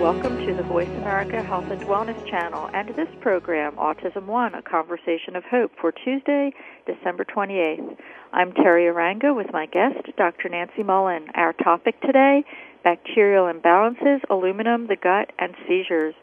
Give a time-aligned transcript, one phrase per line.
[0.00, 4.62] Welcome to the Voice America Health and Wellness Channel and this program, Autism One, a
[4.62, 6.52] conversation of hope for Tuesday,
[6.86, 7.96] December 28th.
[8.32, 10.50] I'm Teri Arranga with my guest, Dr.
[10.50, 11.26] Nancy Mullan.
[11.34, 12.44] Our topic today,
[12.84, 16.14] bacterial imbalances, aluminum, the gut, and seizures.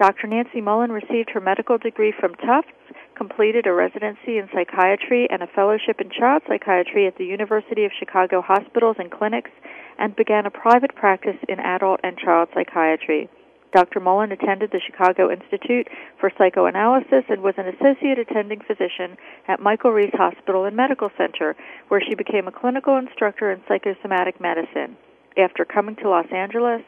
[0.00, 0.26] Dr.
[0.26, 2.72] Nancy Mullan received her medical degree from Tufts,
[3.14, 7.92] completed a residency in psychiatry and a fellowship in child psychiatry at the University of
[7.96, 9.52] Chicago Hospitals and Clinics,
[9.98, 13.28] and began a private practice in adult and child psychiatry.
[13.74, 14.00] Dr.
[14.00, 15.88] Mullan attended the Chicago Institute
[16.20, 19.16] for Psychoanalysis and was an associate attending physician
[19.48, 21.56] at Michael Reese Hospital and Medical Center,
[21.88, 24.96] where she became a clinical instructor in psychosomatic medicine.
[25.38, 26.82] After coming to Los Angeles,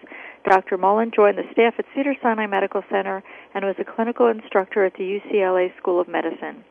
[0.47, 0.77] Dr.
[0.77, 3.23] Mullan joined the staff at Cedars-Sinai Medical Center
[3.55, 6.65] and was a clinical instructor at the UCLA School of Medicine.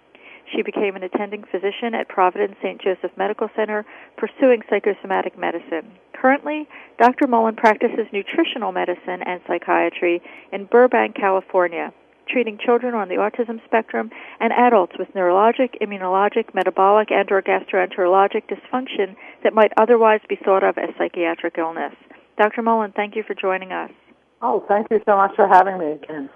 [0.51, 2.81] She became an attending physician at Providence St.
[2.81, 3.85] Joseph Medical Center,
[4.17, 5.91] pursuing psychosomatic medicine.
[6.13, 6.67] Currently,
[6.99, 7.27] Dr.
[7.27, 11.93] Mullan practices nutritional medicine and psychiatry in Burbank, California,
[12.27, 14.09] treating children on the autism spectrum
[14.39, 20.63] and adults with neurologic, immunologic, metabolic, and or gastroenterologic dysfunction that might otherwise be thought
[20.63, 21.93] of as psychiatric illness.
[22.37, 22.61] Dr.
[22.61, 23.91] Mullan, thank you for joining us.
[24.41, 26.29] Oh, thank you so much for having me again.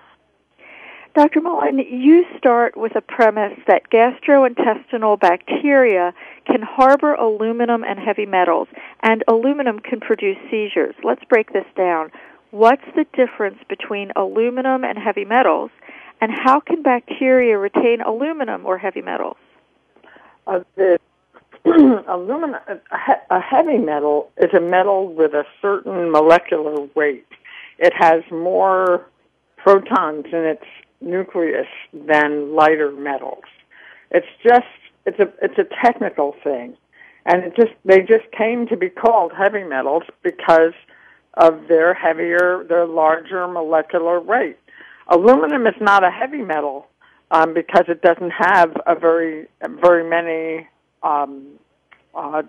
[1.15, 1.41] Dr.
[1.41, 6.13] Mullan, you start with a premise that gastrointestinal bacteria
[6.45, 8.67] can harbor aluminum and heavy metals,
[9.01, 10.95] and aluminum can produce seizures.
[11.03, 12.11] Let's break this down.
[12.51, 15.71] What's the difference between aluminum and heavy metals,
[16.21, 19.37] and how can bacteria retain aluminum or heavy metals?
[20.45, 20.99] Uh, the
[22.07, 22.61] aluminum,
[23.29, 27.27] a heavy metal is a metal with a certain molecular weight.
[27.79, 29.05] It has more
[29.57, 30.63] protons in its
[31.01, 33.43] nucleus than lighter metals.
[34.11, 34.65] It's just
[35.05, 36.75] it's a it's a technical thing,
[37.25, 40.73] and it just they just came to be called heavy metals because
[41.35, 44.57] of their heavier, their larger molecular weight.
[45.09, 46.87] Aluminum is not a heavy metal
[47.31, 49.47] um, because it doesn't have a very
[49.81, 50.67] very many
[51.03, 51.47] um,
[52.15, 52.43] uh,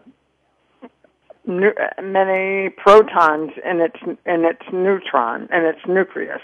[1.47, 6.43] many protons in its in its neutron in its nucleus,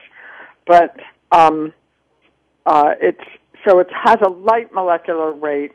[0.66, 0.96] but
[1.32, 1.72] um,
[2.66, 3.24] uh, it's
[3.66, 5.72] so it has a light molecular weight,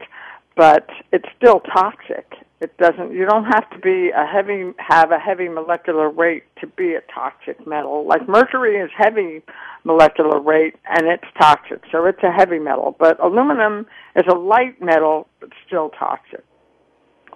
[0.55, 2.33] but it's still toxic.
[2.61, 3.13] It doesn't.
[3.13, 7.01] You don't have to be a heavy have a heavy molecular weight to be a
[7.13, 8.05] toxic metal.
[8.05, 9.41] Like mercury is heavy
[9.85, 12.95] molecular weight and it's toxic, so it's a heavy metal.
[12.99, 13.85] But aluminum
[14.15, 16.43] is a light metal but still toxic.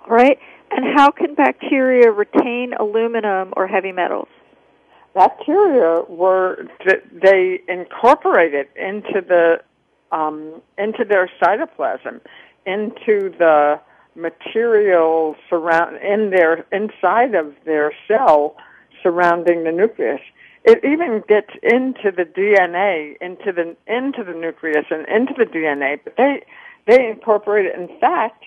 [0.07, 0.37] Right.
[0.71, 4.27] And how can bacteria retain aluminum or heavy metals?
[5.13, 6.67] Bacteria were
[7.11, 9.61] they incorporated into the
[10.11, 12.21] um, into their cytoplasm,
[12.65, 13.79] into the
[14.15, 18.55] material surround in their inside of their cell
[19.01, 20.21] surrounding the nucleus.
[20.63, 25.99] It even gets into the DNA, into the into the nucleus and into the DNA.
[26.03, 26.43] But they
[26.85, 27.75] they incorporate it.
[27.75, 28.45] In fact,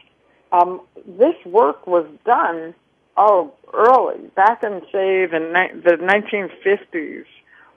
[0.53, 2.75] um, this work was done
[3.17, 5.39] Oh, early, back in say the
[5.85, 7.25] the 1950s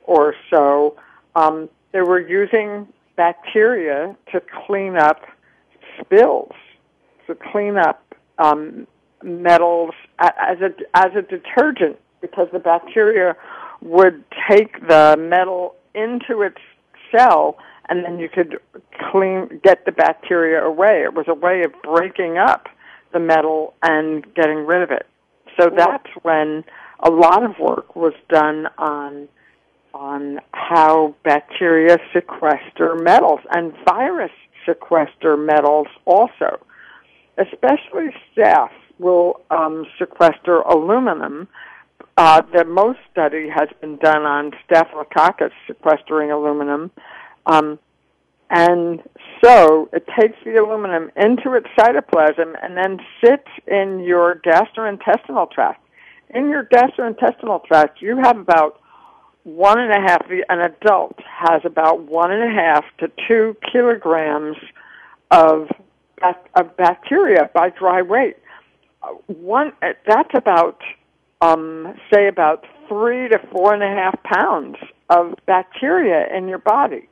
[0.03, 0.97] or so,
[1.35, 5.21] um, they were using bacteria to clean up
[5.99, 6.53] spills,
[7.27, 8.03] to clean up
[8.37, 8.85] um,
[9.23, 13.35] metals as a as a detergent because the bacteria
[13.81, 16.59] would take the metal into its
[17.15, 17.57] cell
[17.87, 18.59] and then you could
[19.11, 21.03] clean get the bacteria away.
[21.03, 22.67] It was a way of breaking up
[23.13, 25.07] the metal and getting rid of it.
[25.59, 26.63] So that's when
[27.01, 29.27] a lot of work was done on
[29.93, 34.31] on how bacteria sequester metals and virus
[34.65, 36.59] sequester metals also,
[37.37, 38.69] especially staph.
[38.99, 41.47] will um, sequester aluminum.
[42.17, 46.91] Uh, the most study has been done on Staphylococcus sequestering aluminum.
[47.45, 47.79] Um,
[48.49, 49.01] and
[49.43, 55.85] so it takes the aluminum into its cytoplasm and then sits in your gastrointestinal tract.
[56.31, 58.81] In your gastrointestinal tract, you have about
[59.43, 64.57] one and a half, an adult has about one and a half to two kilograms
[65.31, 65.69] of,
[66.55, 68.37] of bacteria by dry weight.
[69.27, 70.81] One, that's about,
[71.41, 74.75] um, say about three to four and a half pounds
[75.09, 77.07] of bacteria in your body.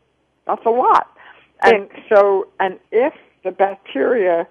[0.45, 1.16] That's a lot.
[1.63, 3.13] And so, and if
[3.43, 4.47] the bacteria,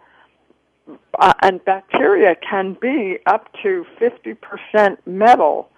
[1.19, 5.69] uh, and bacteria can be up to 50% metal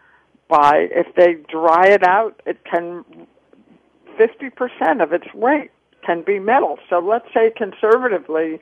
[0.49, 3.05] by, if they dry it out, it can,
[4.19, 5.71] 50% of its weight
[6.05, 6.79] can be metal.
[6.89, 8.61] So let's say conservatively,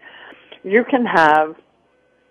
[0.65, 1.57] you can have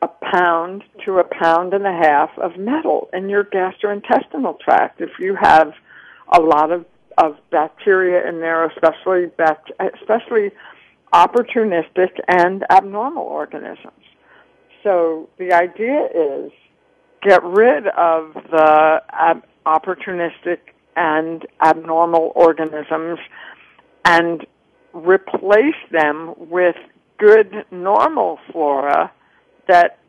[0.01, 5.11] a pound to a pound and a half of metal in your gastrointestinal tract if
[5.19, 5.73] you have
[6.33, 6.85] a lot of
[7.17, 10.51] of bacteria in there, especially bact- especially
[11.13, 14.03] opportunistic and abnormal organisms.
[14.83, 16.51] So the idea is
[17.21, 20.59] get rid of the ab- opportunistic
[20.95, 23.19] and abnormal organisms
[24.03, 24.45] and
[24.93, 26.75] replace them with
[27.17, 29.11] good normal flora
[29.67, 29.99] that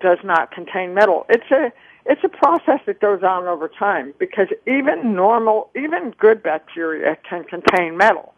[0.00, 1.24] does not contain metal.
[1.28, 1.72] It's a
[2.06, 7.44] it's a process that goes on over time because even normal, even good bacteria can
[7.44, 8.34] contain metal.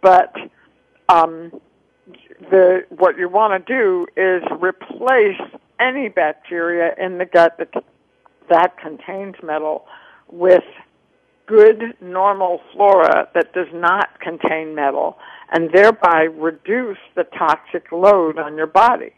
[0.00, 0.34] But
[1.08, 1.52] um,
[2.50, 5.40] the what you want to do is replace
[5.78, 7.72] any bacteria in the gut that
[8.50, 9.84] that contains metal
[10.30, 10.64] with
[11.46, 15.18] good normal flora that does not contain metal
[15.52, 19.12] and thereby reduce the toxic load on your body.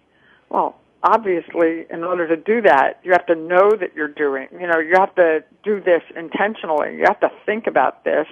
[0.50, 4.66] Well, obviously, in order to do that, you have to know that you're doing, you
[4.66, 6.96] know, you have to do this intentionally.
[6.96, 8.26] You have to think about this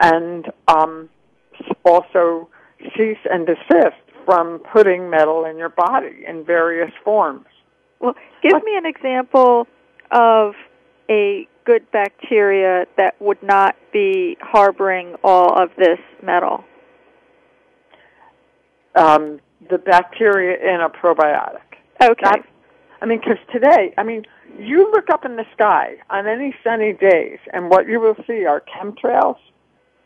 [0.00, 1.08] and um,
[1.84, 2.48] also
[2.96, 7.46] cease and desist from putting metal in your body in various forms.
[8.00, 9.66] Well, give me an example
[10.12, 10.54] of
[11.10, 16.64] a good bacteria that would not be harboring all of this metal.
[18.94, 21.67] Um, the bacteria in a probiotic.
[22.02, 22.42] Okay.
[23.00, 24.24] I mean, because today, I mean,
[24.58, 28.44] you look up in the sky on any sunny days, and what you will see
[28.44, 29.36] are chemtrails.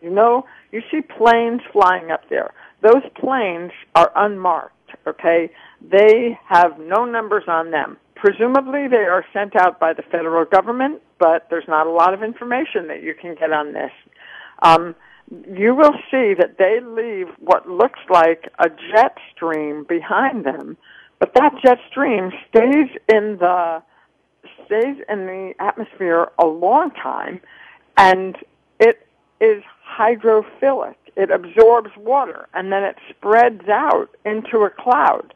[0.01, 2.53] You know, you see planes flying up there.
[2.83, 5.51] Those planes are unmarked, okay?
[5.81, 7.97] They have no numbers on them.
[8.17, 12.23] Presumably, they are sent out by the federal government, but there's not a lot of
[12.23, 13.93] information that you can get on this.
[14.63, 14.95] Um,
[15.49, 20.77] you will see that they leave what looks like a jet stream behind them
[21.23, 23.81] but that jet stream stays in the
[24.67, 27.41] stays in the atmosphere a long time,
[27.97, 28.37] and
[28.81, 29.07] it
[29.41, 30.97] is hydrophilic.
[31.15, 35.33] It absorbs water, and then it spreads out into a cloud.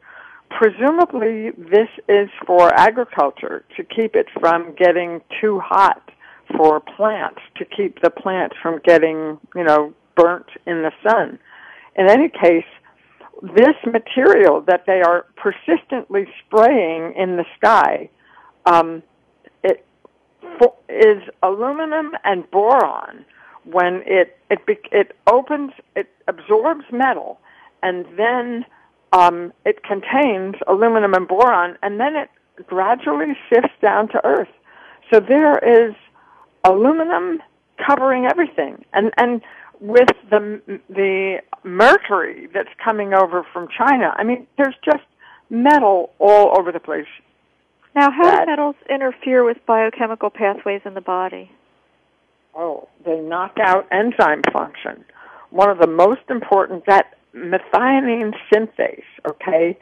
[0.49, 6.11] Presumably, this is for agriculture to keep it from getting too hot
[6.57, 11.39] for plants, to keep the plants from getting, you know, burnt in the sun.
[11.95, 12.65] In any case,
[13.41, 18.09] this material that they are persistently spraying in the sky
[18.67, 19.01] um,
[19.63, 19.85] it
[20.89, 23.25] is aluminum and boron.
[23.63, 24.59] When it it
[24.91, 27.39] it opens, it absorbs metal,
[27.83, 28.65] and then
[29.11, 32.29] um, it contains aluminum and boron, and then it
[32.65, 34.49] gradually sifts down to earth.
[35.11, 35.95] So there is
[36.63, 37.41] aluminum
[37.85, 39.41] covering everything, and and
[39.79, 44.13] with the the mercury that's coming over from China.
[44.15, 45.03] I mean, there's just
[45.49, 47.07] metal all over the place.
[47.95, 51.51] Now, how that, do metals interfere with biochemical pathways in the body?
[52.55, 55.03] Oh, they knock out enzyme function.
[55.49, 59.77] One of the most important that methionine synthase, okay?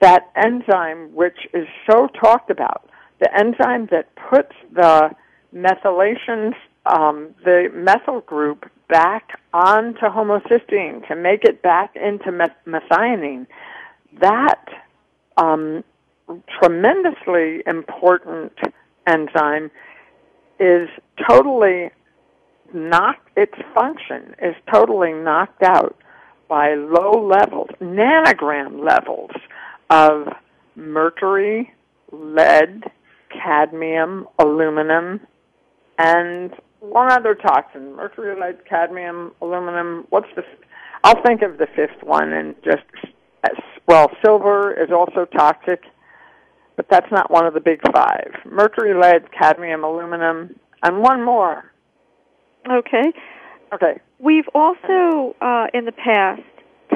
[0.00, 2.88] That enzyme which is so talked about,
[3.20, 5.10] the enzyme that puts the
[5.54, 6.54] methylation
[6.86, 12.30] um, the methyl group back onto homocysteine to make it back into
[12.66, 13.46] methionine.
[14.20, 14.66] That
[15.38, 15.82] um,
[16.60, 18.52] tremendously important
[19.06, 19.70] enzyme
[20.60, 20.90] is
[21.26, 21.90] totally
[22.74, 25.96] knocked, its function is totally knocked out
[26.48, 29.30] by low levels, nanogram levels
[29.88, 30.28] of
[30.76, 31.72] mercury,
[32.10, 32.84] lead,
[33.30, 35.18] cadmium, aluminum,
[35.96, 40.06] and one other toxin: mercury, lead, cadmium, aluminum.
[40.10, 40.42] What's the?
[41.04, 42.84] I'll think of the fifth one and just
[43.88, 45.82] well, silver is also toxic.
[46.76, 48.32] but that's not one of the big five.
[48.50, 51.70] Mercury, lead, cadmium, aluminum, and one more.
[52.70, 53.12] Okay.
[53.74, 54.00] Okay.
[54.18, 56.42] We've also, uh, in the past,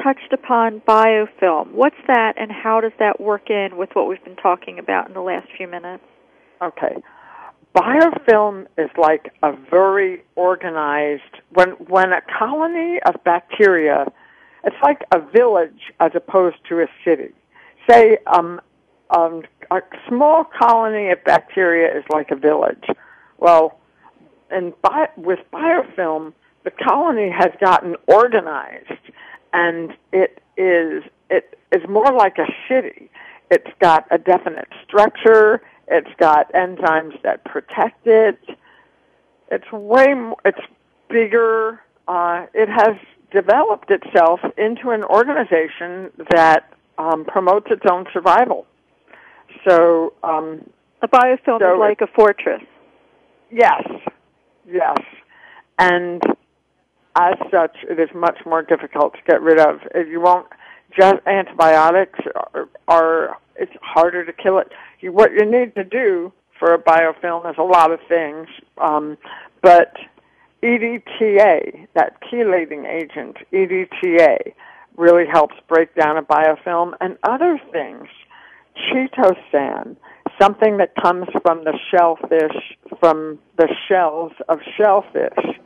[0.03, 1.71] touched upon biofilm.
[1.73, 5.13] What's that, and how does that work in with what we've been talking about in
[5.13, 6.03] the last few minutes?
[6.61, 6.95] Okay.
[7.77, 11.21] Biofilm is like a very organized
[11.53, 14.11] when when a colony of bacteria
[14.63, 17.33] it's like a village as opposed to a city.
[17.87, 18.59] Say um,
[19.15, 22.83] um, a small colony of bacteria is like a village.
[23.37, 23.79] Well,
[24.49, 29.11] and bi- with biofilm, the colony has gotten organized,
[29.53, 33.11] and it is it is more like a city.
[33.49, 35.61] It's got a definite structure.
[35.87, 38.39] It's got enzymes that protect it.
[39.49, 40.59] It's way more, it's
[41.09, 41.81] bigger.
[42.07, 42.95] Uh, it has
[43.31, 48.65] developed itself into an organization that um, promotes its own survival.
[49.67, 50.69] So um,
[51.01, 52.63] a biofilm so is like a fortress.
[53.49, 53.83] Yes,
[54.69, 54.97] yes,
[55.79, 56.21] and
[57.15, 59.79] as such, it is much more difficult to get rid of.
[59.95, 60.47] If you won't,
[60.95, 62.19] just antibiotics
[62.53, 64.71] are, are it's harder to kill it.
[64.99, 69.17] You, what you need to do for a biofilm is a lot of things, um,
[69.61, 69.95] but
[70.63, 74.53] EDTA, that chelating agent, EDTA,
[74.95, 78.07] really helps break down a biofilm and other things.
[78.75, 79.95] Chitosan,
[80.41, 85.59] something that comes from the shellfish, from the shells of shellfish.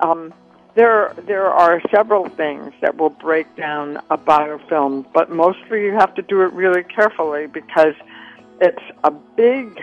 [0.00, 0.34] Um,
[0.74, 6.14] there, there are several things that will break down a biofilm, but mostly you have
[6.14, 7.94] to do it really carefully because
[8.60, 9.80] it's a big,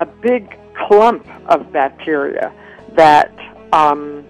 [0.00, 2.52] a big clump of bacteria
[2.96, 3.32] that
[3.72, 4.24] um,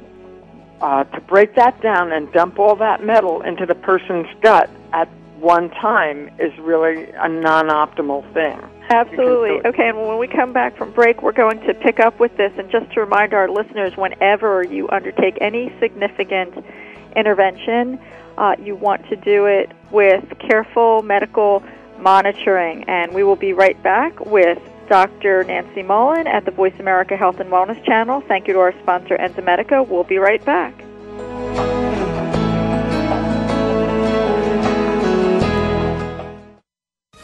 [0.80, 5.08] uh, to break that down and dump all that metal into the person's gut at
[5.38, 8.58] one time is really a non-optimal thing.
[8.94, 9.60] Absolutely.
[9.66, 12.52] Okay, and when we come back from break, we're going to pick up with this.
[12.58, 16.64] And just to remind our listeners, whenever you undertake any significant
[17.16, 17.98] intervention,
[18.38, 21.62] uh, you want to do it with careful medical
[21.98, 22.84] monitoring.
[22.84, 24.58] And we will be right back with
[24.88, 25.44] Dr.
[25.44, 28.20] Nancy Mullan at the Voice America Health and Wellness Channel.
[28.22, 29.86] Thank you to our sponsor, Enzymedica.
[29.88, 30.84] We'll be right back.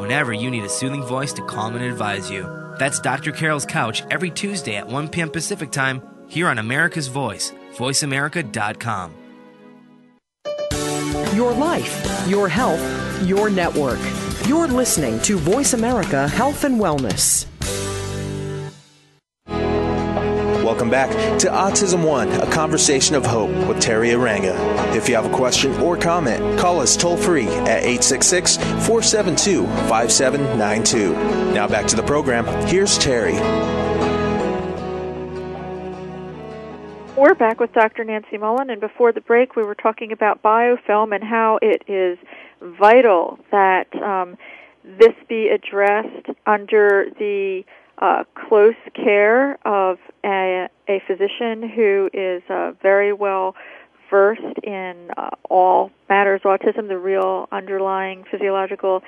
[0.00, 2.48] whenever you need a soothing voice to calm and advise you.
[2.78, 3.32] That's Dr.
[3.32, 5.30] Carol's Couch every Tuesday at 1 p.m.
[5.30, 9.14] Pacific Time here on America's Voice, voiceamerica.com.
[11.34, 13.98] Your life, your health, your network.
[14.46, 17.49] You're listening to Voice America Health and Wellness.
[20.80, 24.56] Welcome back to Autism One, a conversation of hope with Teri Arranga.
[24.96, 31.52] If you have a question or comment, call us toll free at 866 472 5792.
[31.52, 32.46] Now back to the program.
[32.66, 33.38] Here's Teri.
[37.14, 38.02] We're back with Dr.
[38.04, 42.16] Nancy Mullan, and before the break, we were talking about biofilm and how it is
[42.62, 44.38] vital that um,
[44.82, 47.64] this be addressed under the
[48.00, 53.54] uh, close care of a, a physician who is uh, very well
[54.10, 59.02] versed in uh, all matters autism, the real underlying physiological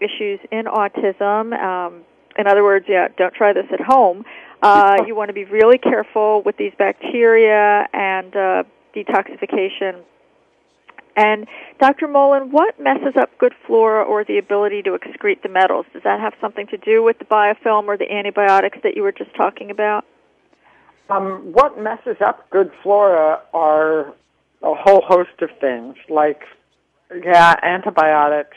[0.00, 1.58] issues in autism.
[1.58, 2.02] Um,
[2.36, 4.24] in other words, yeah, don't try this at home.
[4.62, 8.62] Uh, you want to be really careful with these bacteria and uh,
[8.94, 10.02] detoxification.
[11.16, 11.46] And
[11.78, 12.08] Dr.
[12.08, 15.86] Mullan, what messes up good flora or the ability to excrete the metals?
[15.92, 19.12] Does that have something to do with the biofilm or the antibiotics that you were
[19.12, 20.04] just talking about?
[21.10, 24.14] Um, what messes up good flora are
[24.62, 26.42] a whole host of things, like
[27.22, 28.56] yeah, antibiotics,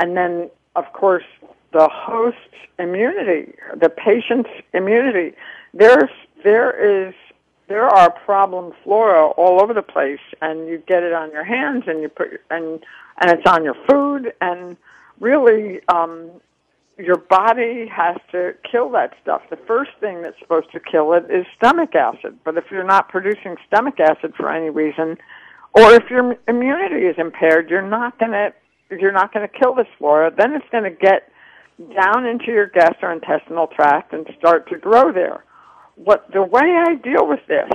[0.00, 1.24] and then of course
[1.72, 2.38] the host's
[2.78, 5.36] immunity, the patient's immunity.
[5.72, 6.10] There's
[6.42, 7.14] there is
[7.68, 11.84] there are problem flora all over the place, and you get it on your hands,
[11.86, 12.84] and you put and
[13.20, 14.76] and it's on your food, and
[15.20, 16.30] really, um,
[16.98, 19.42] your body has to kill that stuff.
[19.50, 22.38] The first thing that's supposed to kill it is stomach acid.
[22.44, 25.16] But if you're not producing stomach acid for any reason,
[25.72, 28.52] or if your immunity is impaired, you're not to
[28.90, 30.32] you're not to kill this flora.
[30.36, 31.30] Then it's to get
[32.00, 35.42] down into your gastrointestinal tract and start to grow there
[35.96, 37.70] what the way I deal with this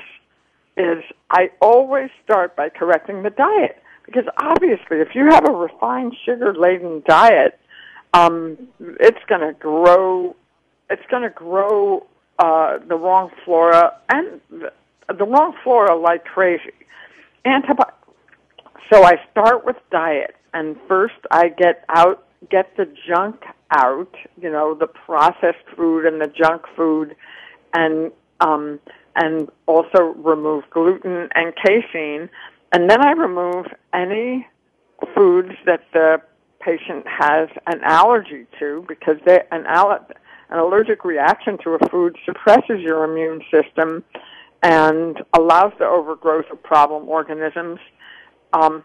[0.78, 6.16] is I always start by correcting the diet because obviously if you have a refined
[6.26, 7.60] sugar laden diet,
[8.14, 10.36] um, it's going to grow.
[10.90, 12.08] It's going to grow
[12.40, 14.72] uh, the wrong flora and the,
[15.16, 16.74] the wrong flora like crazy.
[17.46, 17.94] Antibi-
[18.92, 24.16] so I start with diet, and first I get out, get the junk out.
[24.42, 27.16] You know, the processed food and the junk food
[27.74, 28.80] and um,
[29.16, 32.30] and also remove gluten and casein.
[32.72, 34.48] And then I remove any
[35.16, 36.22] foods that the
[36.60, 40.06] patient has an allergy to because they, an, aller-
[40.50, 44.04] an allergic reaction to a food suppresses your immune system
[44.62, 47.80] and allows the overgrowth of problem organisms.
[48.54, 48.84] Um,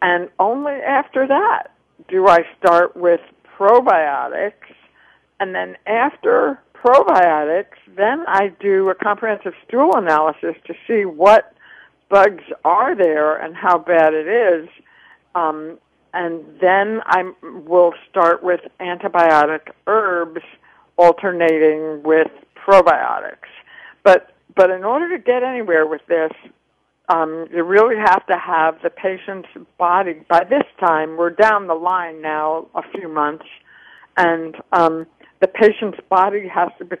[0.00, 1.68] and only after that
[2.08, 3.20] do I start with
[3.58, 4.52] probiotics.
[5.38, 11.54] And then after probiotics, then I do a comprehensive stool analysis to see what
[12.08, 14.68] bugs are there and how bad it is.
[15.34, 15.78] Um,
[16.14, 20.42] and then I will start with antibiotic herbs
[20.96, 23.48] alternating with probiotics.
[24.02, 26.30] But but in order to get anywhere with this,
[27.08, 30.22] um, you really have to have the patient's body.
[30.28, 33.46] By this time, we're down the line now a few months,
[34.18, 35.06] and um,
[35.42, 36.96] the patient's body has to be,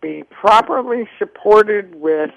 [0.00, 2.30] be properly supported with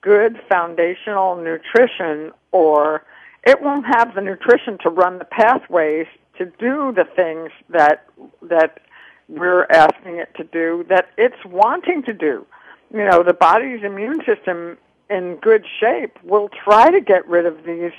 [0.00, 3.04] good foundational nutrition or
[3.44, 6.06] it won't have the nutrition to run the pathways
[6.38, 8.06] to do the things that
[8.40, 8.80] that
[9.28, 12.46] we're asking it to do that it's wanting to do.
[12.92, 14.78] You know, the body's immune system
[15.10, 17.92] in good shape will try to get rid of these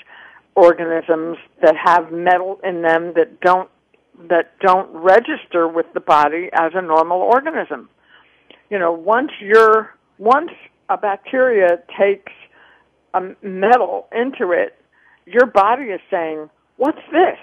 [0.55, 3.69] organisms that have metal in them that don't
[4.29, 7.89] that don't register with the body as a normal organism.
[8.69, 10.51] You know, once you're once
[10.89, 12.31] a bacteria takes
[13.13, 14.79] a metal into it,
[15.25, 17.39] your body is saying, "What's this?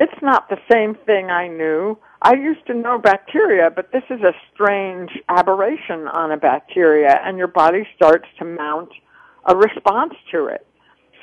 [0.00, 1.96] It's not the same thing I knew.
[2.22, 7.38] I used to know bacteria, but this is a strange aberration on a bacteria," and
[7.38, 8.90] your body starts to mount
[9.44, 10.66] a response to it.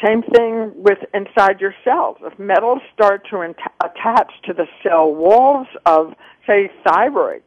[0.03, 2.17] Same thing with inside your cells.
[2.21, 6.13] If metals start to in- attach to the cell walls of,
[6.47, 7.43] say, thyroid,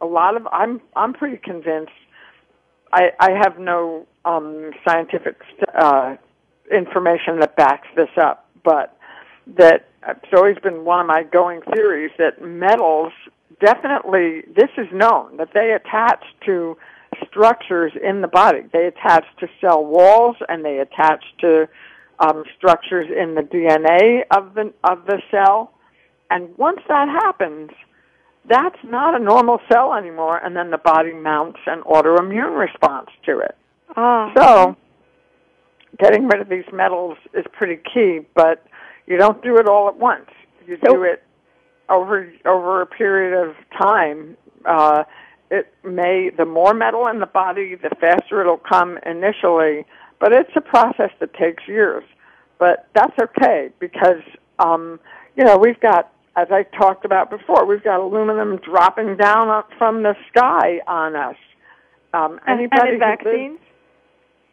[0.00, 1.92] a lot of I'm I'm pretty convinced.
[2.92, 5.36] I I have no um, scientific
[5.76, 6.16] uh,
[6.70, 8.96] information that backs this up, but
[9.58, 13.12] that it's always been one of my going theories that metals
[13.60, 16.76] definitely this is known that they attach to
[17.28, 18.60] structures in the body.
[18.72, 21.68] They attach to cell walls and they attach to
[22.20, 25.72] um, structures in the DNA of the of the cell,
[26.30, 27.70] and once that happens,
[28.48, 33.38] that's not a normal cell anymore, and then the body mounts an autoimmune response to
[33.38, 33.56] it.
[33.96, 34.32] Ah.
[34.36, 34.76] So,
[35.98, 38.66] getting rid of these metals is pretty key, but
[39.06, 40.30] you don't do it all at once.
[40.66, 41.22] You do it
[41.88, 44.36] over over a period of time.
[44.64, 45.04] Uh,
[45.50, 49.86] it may the more metal in the body, the faster it'll come initially
[50.20, 52.04] but it's a process that takes years.
[52.58, 54.22] But that's okay because,
[54.58, 54.98] um,
[55.36, 59.70] you know, we've got, as I talked about before, we've got aluminum dropping down up
[59.78, 61.36] from the sky on us.
[62.12, 63.58] Um, and, anybody and in vaccines?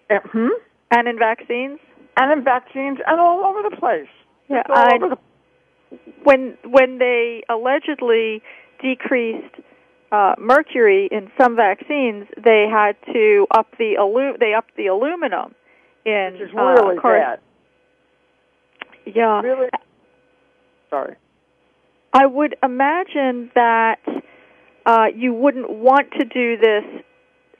[0.09, 0.49] uh, hmm?
[0.91, 1.79] And in vaccines?
[2.17, 4.07] And in vaccines and all over the place.
[4.49, 5.17] Yeah, all I, over the,
[6.23, 8.41] when when they allegedly
[8.81, 9.55] decreased
[10.11, 15.55] uh, mercury in some vaccines, they had to up the alu- they upped the aluminum
[16.05, 17.39] in Which is really uh, car- bad.
[19.05, 19.69] Yeah, Really.
[20.89, 21.15] Sorry.
[22.13, 23.99] I would imagine that
[24.85, 26.85] uh, you wouldn't want to do this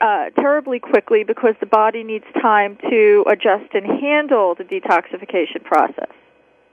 [0.00, 6.10] uh, terribly quickly because the body needs time to adjust and handle the detoxification process.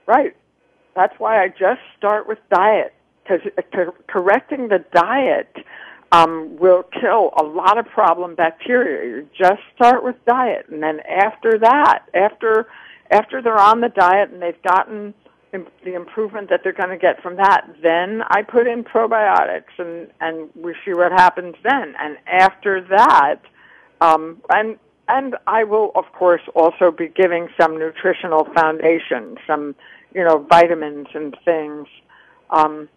[0.06, 0.34] Right.
[0.96, 2.93] That's why I just start with diet
[3.24, 5.56] because correcting the diet
[6.12, 9.16] um, will kill a lot of problem bacteria.
[9.16, 12.66] You just start with diet, and then after that, after
[13.10, 15.14] after they're on the diet and they've gotten
[15.84, 20.08] the improvement that they're going to get from that, then I put in probiotics and
[20.20, 21.94] and we see what happens then.
[21.98, 23.40] And after that,
[24.00, 29.74] um, and and I will of course also be giving some nutritional foundation, some
[30.14, 31.88] you know vitamins and things
[32.50, 32.88] um,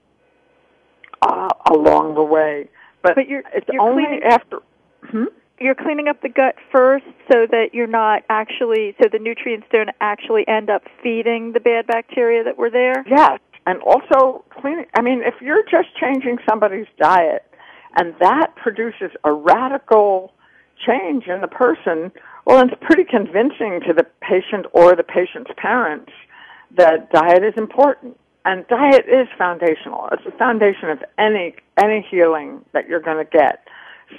[1.21, 2.67] uh, along the way.
[3.01, 4.59] But, But you're- it's you're only cleaning- after.
[5.03, 5.25] Hmm?
[5.59, 9.89] You're cleaning up the gut first so that you're not actually so the nutrients don't
[10.01, 13.03] actually end up feeding the bad bacteria that were there.
[13.07, 14.85] Yes, and also cleaning.
[14.95, 17.43] I mean, if you're just changing somebody's diet,
[17.95, 20.31] and that produces a radical
[20.85, 22.11] change in the person,
[22.45, 26.11] well, it's pretty convincing to the patient or the patient's parents
[26.75, 28.15] that diet is important.
[28.47, 30.07] And diet is foundational.
[30.13, 33.67] It's the foundation of any any healing that you're going to get.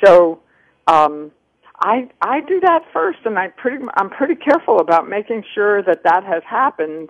[0.05, 0.41] So,
[0.87, 1.33] um,
[1.81, 6.03] I I do that first, and I pretty I'm pretty careful about making sure that
[6.05, 7.09] that has happened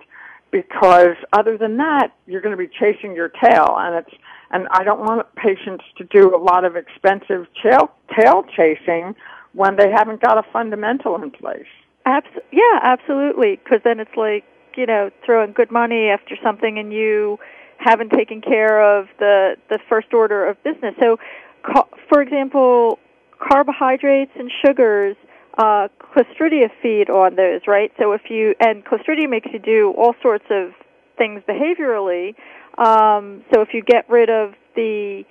[0.49, 4.15] because other than that, you're going to be chasing your tail, and it's
[4.51, 9.13] and I don't want patients to do a lot of expensive tail tail chasing
[9.51, 11.67] when they haven't got a fundamental in place.
[12.05, 13.59] Abs- yeah, absolutely.
[13.61, 17.39] Because then it's like you know throwing good money after something, and you
[17.77, 20.95] haven't taken care of the the first order of business.
[20.99, 21.17] So,
[21.63, 22.99] ca- for example,
[23.39, 25.15] carbohydrates and sugars,
[25.57, 27.91] uh, Clostridia feed on those, right?
[27.99, 30.73] So if you and Clostridia makes you do all sorts of
[31.17, 32.35] things behaviorally.
[32.77, 35.23] Um, so if you get rid of the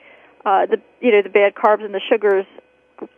[0.44, 2.46] uh, the you know the bad carbs and the sugars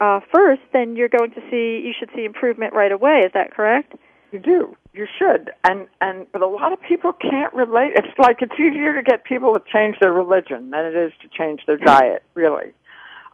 [0.01, 3.23] uh, first, then you're going to see you should see improvement right away.
[3.27, 3.95] Is that correct?
[4.33, 4.77] You do.
[4.93, 5.53] You should.
[5.65, 7.93] And and but a lot of people can't relate.
[7.95, 11.29] It's like it's easier to get people to change their religion than it is to
[11.29, 12.25] change their diet.
[12.35, 12.73] Really.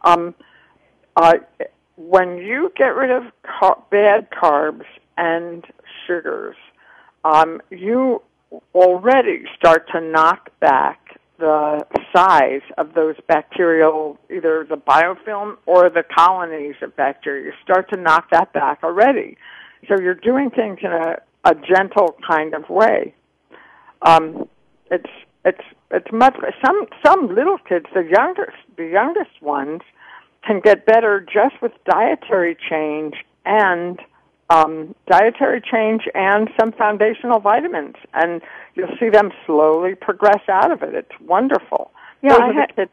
[0.03, 0.35] Um,
[1.15, 1.33] uh,
[1.95, 4.85] when you get rid of car- bad carbs
[5.17, 5.65] and
[6.05, 6.55] sugars,
[7.25, 8.21] um, you
[8.75, 16.03] already start to knock back the size of those bacterial, either the biofilm or the
[16.03, 17.45] colonies of bacteria.
[17.45, 19.37] You start to knock that back already.
[19.87, 23.13] So you're doing things in a, a gentle kind of way.
[24.01, 24.47] Um,
[24.91, 25.09] it's
[25.45, 29.81] it's it's much some some little kids, the youngest the youngest ones,
[30.45, 33.99] can get better just with dietary change and
[34.49, 38.41] um, dietary change and some foundational vitamins, and
[38.75, 40.93] you'll see them slowly progress out of it.
[40.93, 41.91] It's wonderful.
[42.21, 42.73] Yeah, Those I had-.
[42.77, 42.91] It's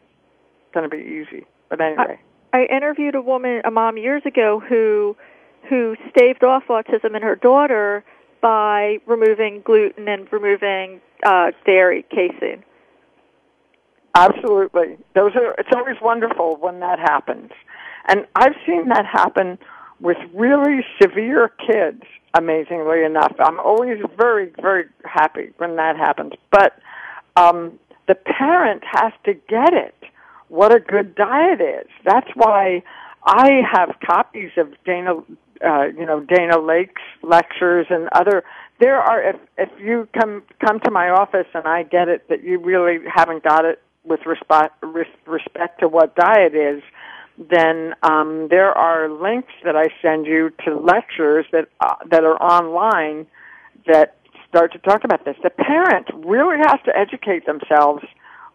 [0.72, 2.18] going to be easy, but anyway.
[2.52, 5.16] I interviewed a woman, a mom years ago who
[5.68, 8.04] who staved off autism in her daughter
[8.44, 12.62] by removing gluten and removing uh, dairy casein.
[14.14, 14.98] Absolutely.
[15.14, 17.52] Those are it's always wonderful when that happens.
[18.07, 19.59] And I've seen that happen
[19.98, 22.02] with really severe kids,
[22.35, 23.33] amazingly enough.
[23.38, 26.35] I'm always very, very happy when that happens.
[26.50, 26.78] But
[27.37, 27.78] um
[28.09, 29.94] the parent has to get it
[30.48, 31.88] what a good diet is.
[32.04, 32.83] That's why
[33.24, 35.14] I have copies of Dana
[35.64, 38.44] uh, you know Dana Laake's lectures and other
[38.80, 42.42] there are if if you come come to my office and I get it that
[42.42, 46.82] you really haven't got it with respect res, respect to what diet is
[47.38, 52.40] then um, there are links that I send you to lectures that uh, that are
[52.40, 53.26] online
[53.86, 54.16] that
[54.48, 55.36] start to talk about this.
[55.42, 58.04] The parent really has to educate themselves,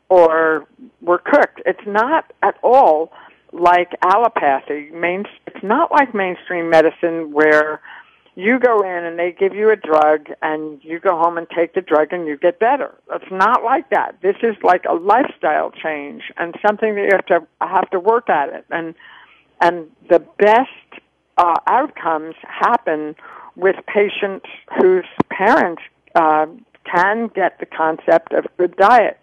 [0.07, 0.65] or
[1.01, 1.61] we're cooked.
[1.65, 3.11] It's not at all
[3.51, 4.91] like allopathy.
[4.91, 7.81] Main, it's not like mainstream medicine where
[8.35, 11.73] you go in and they give you a drug and you go home and take
[11.73, 12.95] the drug and you get better.
[13.11, 14.15] It's not like that.
[14.21, 18.29] This is like a lifestyle change and something that you have to have to work
[18.29, 18.65] at it.
[18.69, 18.95] And
[19.61, 21.01] and the best
[21.37, 23.15] uh, outcomes happen
[23.55, 24.45] with patients
[24.79, 25.81] whose parents
[26.15, 26.45] uh,
[26.85, 29.19] can get the concept of good diet.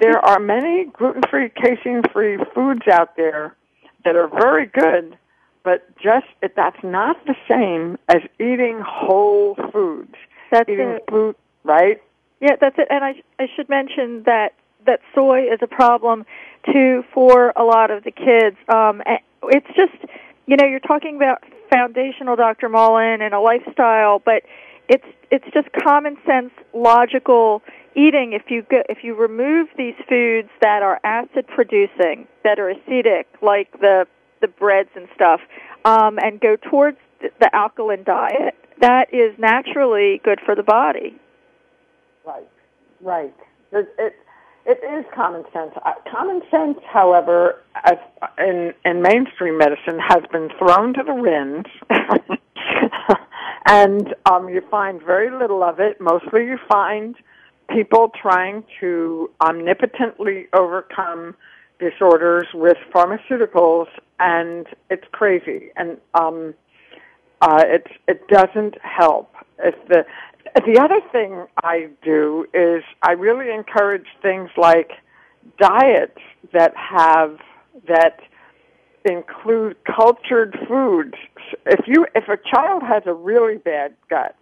[0.00, 3.56] There are many gluten-free, casein-free foods out there
[4.04, 5.16] that are very good,
[5.62, 10.14] but just that's not the same as eating whole foods.
[10.50, 11.04] That's eating it.
[11.10, 12.02] food, right?
[12.40, 12.86] Yeah, that's it.
[12.90, 14.54] And I I should mention that
[14.86, 16.24] that soy is a problem
[16.72, 18.56] too for a lot of the kids.
[18.68, 19.02] Um,
[19.44, 19.92] it's just
[20.46, 22.68] you know you're talking about foundational, Dr.
[22.68, 24.44] Mullan, and a lifestyle, but
[24.88, 27.62] it's it's just common sense, logical
[27.94, 28.32] eating.
[28.32, 33.24] If you go, if you remove these foods that are acid producing, that are acidic,
[33.42, 34.06] like the
[34.40, 35.40] the breads and stuff,
[35.84, 41.16] um, and go towards the alkaline diet, that is naturally good for the body.
[42.24, 42.48] Right,
[43.00, 43.34] right.
[43.72, 44.14] It, it,
[44.64, 45.72] it is common sense.
[45.84, 47.96] Uh, common sense, however, as,
[48.38, 51.68] in in mainstream medicine, has been thrown to the winds,
[53.66, 56.00] and um, you find very little of it.
[56.00, 57.16] Mostly, you find
[57.68, 61.34] people trying to omnipotently overcome
[61.78, 63.86] disorders with pharmaceuticals,
[64.18, 65.70] and it's crazy.
[65.76, 66.54] And um,
[67.40, 69.34] uh, it it doesn't help.
[69.58, 70.04] If the
[70.66, 74.92] the other thing I do is I really encourage things like
[75.58, 76.20] diets
[76.52, 77.38] that have
[77.86, 78.20] that
[79.04, 81.14] include cultured foods.
[81.66, 84.36] If you if a child has a really bad gut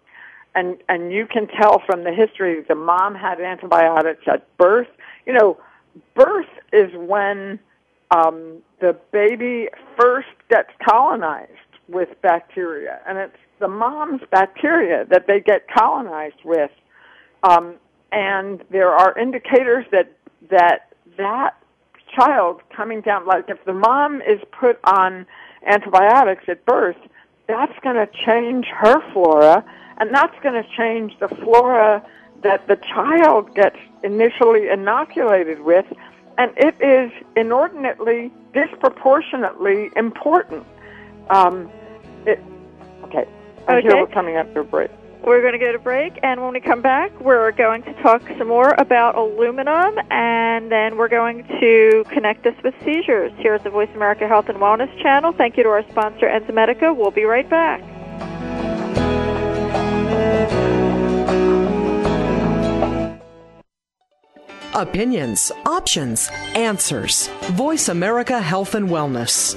[0.55, 4.89] and and you can tell from the history the mom had antibiotics at birth,
[5.27, 5.59] you know,
[6.15, 7.59] birth is when
[8.11, 11.51] um the baby first gets colonized
[11.89, 16.71] with bacteria and it's the mom's bacteria that they get colonized with.
[17.43, 17.77] Um,
[18.13, 20.13] and there are indicators that
[20.51, 21.57] that that
[22.17, 25.27] child coming down, like if the mom is put on
[25.67, 26.97] antibiotics at birth,
[27.47, 29.65] that's going to change her flora,
[29.99, 32.05] and that's going to change the flora
[32.43, 35.87] that the child gets initially inoculated with,
[36.39, 40.67] and it is inordinately, disproportionately important.
[41.31, 41.71] Um,
[42.27, 42.43] it,
[43.05, 43.27] okay,
[43.69, 43.89] I okay.
[43.89, 44.91] hear we're coming up to a break.
[45.25, 48.23] We're going to go to break, and when we come back, we're going to talk
[48.39, 53.65] some more about aluminum, and then we're going to connect us with seizures here at
[53.65, 55.33] the Voice America Health and Wellness channel.
[55.33, 56.97] Thank you to our sponsor, Enzymedica.
[56.97, 57.83] We'll be right back.
[64.75, 67.29] Opinions, options, answers.
[67.53, 69.57] Voice America Health and Wellness.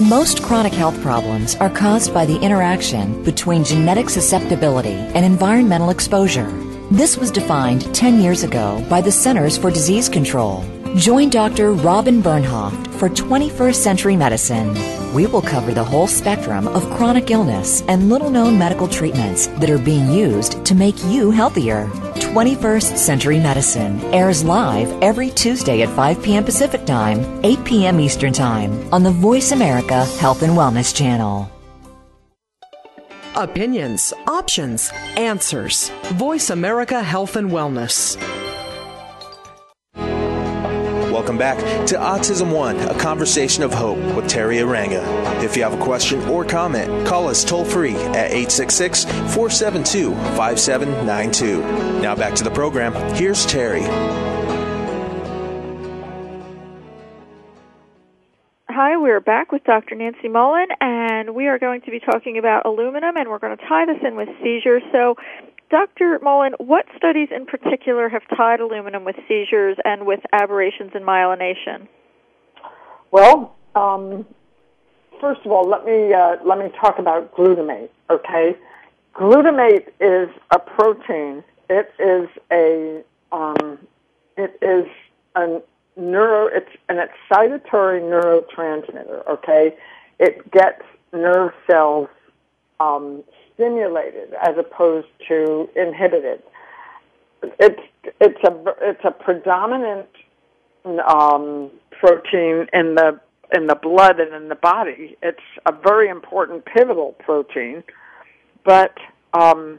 [0.00, 6.50] Most chronic health problems are caused by the interaction between genetic susceptibility and environmental exposure.
[6.90, 10.64] This was defined 10 years ago by the Centers for Disease Control.
[10.96, 11.74] Join Dr.
[11.74, 14.74] Robin Bernhoft for 21st Century Medicine.
[15.14, 19.70] We will cover the whole spectrum of chronic illness and little known medical treatments that
[19.70, 21.88] are being used to make you healthier.
[22.34, 26.42] 21st Century Medicine airs live every Tuesday at 5 p.m.
[26.42, 28.00] Pacific Time, 8 p.m.
[28.00, 31.48] Eastern Time on the Voice America Health and Wellness Channel.
[33.36, 35.90] Opinions, options, answers.
[36.14, 38.16] Voice America Health and Wellness.
[41.34, 45.42] Welcome back to Autism One, a conversation of hope with Teri Arranga.
[45.42, 52.00] If you have a question or comment, call us toll free at 866 472 5792.
[52.00, 52.92] Now back to the program.
[53.16, 53.82] Here's Teri.
[58.68, 59.96] Hi, we're back with Dr.
[59.96, 63.64] Nancy Mullan, and we are going to be talking about aluminum, and we're going to
[63.68, 64.82] tie this in with seizures.
[64.92, 65.16] So,
[65.70, 66.18] Dr.
[66.20, 71.88] Mullan, what studies in particular have tied aluminum with seizures and with aberrations in myelination?
[73.10, 74.26] Well, um,
[75.20, 77.88] first of all, let me uh, let me talk about glutamate.
[78.10, 78.56] Okay,
[79.14, 81.42] glutamate is a protein.
[81.70, 83.78] It is a um,
[84.36, 84.86] it is
[85.34, 85.60] a
[85.96, 86.46] neuro.
[86.46, 89.26] It's an excitatory neurotransmitter.
[89.28, 89.76] Okay,
[90.18, 92.08] it gets nerve cells
[92.80, 93.22] um,
[93.54, 96.42] stimulated as opposed to inhibited.
[97.58, 97.80] It's
[98.20, 100.08] it's a it's a predominant
[100.84, 103.20] um, protein in the
[103.54, 105.16] in the blood and in the body.
[105.22, 107.82] It's a very important pivotal protein,
[108.64, 108.94] but
[109.32, 109.78] um,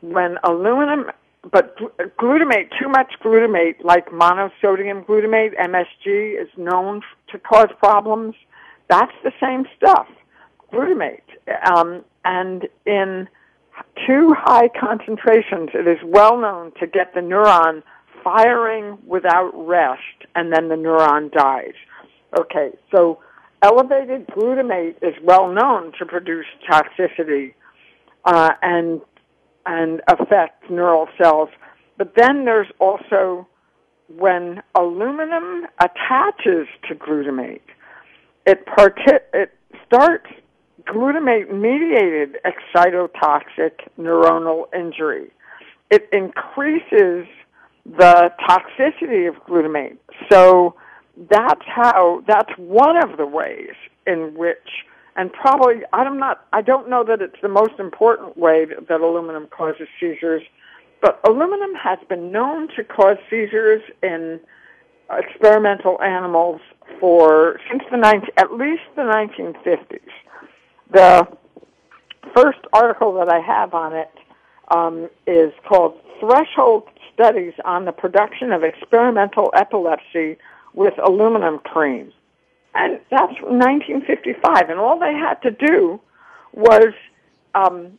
[0.00, 1.10] when aluminum,
[1.50, 1.76] but
[2.18, 8.34] glutamate, too much glutamate, like monosodium glutamate, MSG, is known to cause problems.
[8.88, 10.06] That's the same stuff,
[10.72, 11.20] glutamate.
[11.70, 13.28] Um, and in
[14.06, 17.82] too high concentrations, it is well known to get the neuron
[18.22, 20.00] firing without rest,
[20.34, 21.74] and then the neuron dies.
[22.38, 23.20] Okay, so
[23.62, 27.54] elevated glutamate is well known to produce toxicity
[28.24, 29.00] uh, and
[29.66, 31.48] and affect neural cells.
[31.96, 33.46] But then there's also
[34.08, 37.62] when aluminum attaches to glutamate,
[38.46, 39.52] it parti- it
[39.86, 40.30] starts
[40.86, 45.30] glutamate mediated excitotoxic neuronal injury.
[45.90, 47.26] It increases
[47.84, 49.98] the toxicity of glutamate.
[50.30, 50.74] So
[51.30, 53.74] that's how that's one of the ways
[54.06, 54.84] in which
[55.16, 59.00] and probably I'm not I don't know that it's the most important way that, that
[59.00, 60.42] aluminum causes seizures,
[61.00, 64.40] but aluminum has been known to cause seizures in
[65.10, 66.60] experimental animals
[66.98, 70.00] for since the 19, at least the 1950s.
[70.94, 71.26] The
[72.36, 74.12] first article that I have on it
[74.68, 80.36] um, is called "Threshold Studies on the Production of Experimental Epilepsy
[80.72, 82.12] with Aluminum Cream."
[82.76, 86.00] And that's 1955, and all they had to do
[86.52, 86.92] was
[87.56, 87.98] um,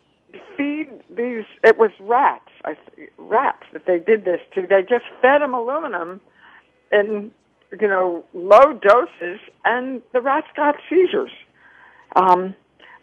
[0.56, 1.44] feed these.
[1.66, 2.78] It was rats, I,
[3.18, 4.66] rats that they did this to.
[4.66, 6.22] They just fed them aluminum
[6.94, 7.32] in
[7.78, 11.32] you know low doses, and the rats got seizures.
[12.16, 12.56] Um,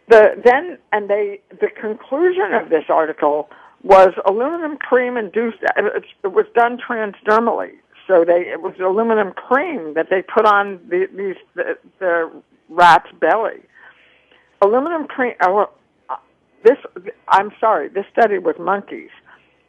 [0.09, 3.49] the then and they the conclusion of this article
[3.83, 5.59] was aluminum cream induced.
[5.63, 7.73] It was done transdermally,
[8.07, 13.11] so they it was aluminum cream that they put on the, these the, the rat's
[13.21, 13.63] belly.
[14.61, 15.35] Aluminum cream.
[15.41, 15.67] Uh,
[16.65, 16.79] this
[17.29, 17.89] I'm sorry.
[17.89, 19.11] This study with monkeys.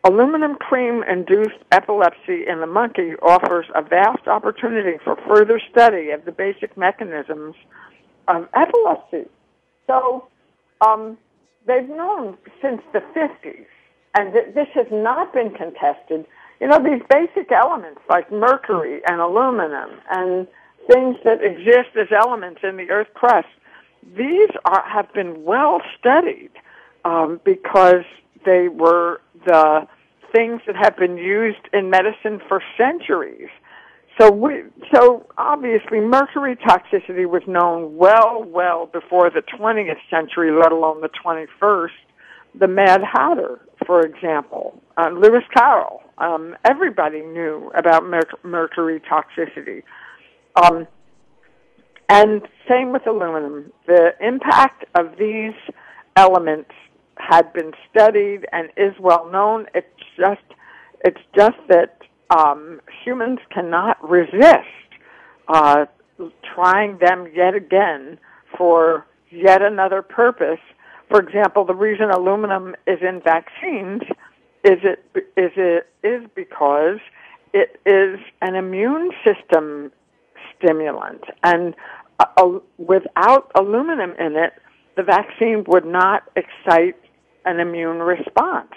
[0.05, 6.25] Aluminum cream induced epilepsy in the monkey offers a vast opportunity for further study of
[6.25, 7.55] the basic mechanisms
[8.27, 9.29] of epilepsy.
[9.87, 10.27] So
[10.81, 11.17] um,
[11.65, 13.65] they've known since the 50s,
[14.15, 16.25] and th- this has not been contested
[16.63, 20.47] you know, these basic elements like mercury and aluminum and
[20.89, 23.49] things that exist as elements in the Earth crust,
[24.15, 26.51] these are, have been well studied
[27.03, 28.05] um, because
[28.45, 29.85] they were the
[30.33, 33.49] things that have been used in medicine for centuries.
[34.19, 40.71] So we, so obviously mercury toxicity was known well, well before the 20th century, let
[40.71, 41.89] alone the 21st.
[42.55, 49.81] The Mad Hatter, for example, uh, Lewis Carroll, um, everybody knew about merc- mercury toxicity.
[50.55, 50.87] Um,
[52.09, 53.71] and same with aluminum.
[53.87, 55.55] The impact of these
[56.15, 56.69] elements
[57.17, 59.65] had been studied and is well known.
[59.73, 60.41] It's just
[61.03, 61.97] it's just that
[62.35, 64.67] um, humans cannot resist
[65.47, 65.85] uh,
[66.53, 68.17] trying them yet again
[68.57, 70.59] for yet another purpose.
[71.09, 74.01] For example, the reason aluminum is in vaccines
[74.63, 75.03] is it
[75.35, 76.99] is it is because
[77.53, 79.91] it is an immune system
[80.55, 81.75] stimulant, and
[82.19, 84.53] uh, uh, without aluminum in it,
[84.95, 86.95] the vaccine would not excite
[87.45, 88.71] an immune response.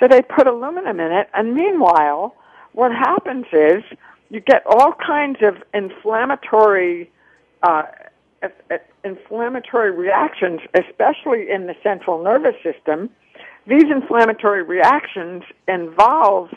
[0.00, 2.34] So they put aluminum in it, and meanwhile,
[2.72, 3.82] what happens is
[4.30, 7.10] you get all kinds of inflammatory
[7.62, 7.82] uh,
[9.04, 13.10] inflammatory reactions, especially in the central nervous system
[13.66, 16.50] these inflammatory reactions involve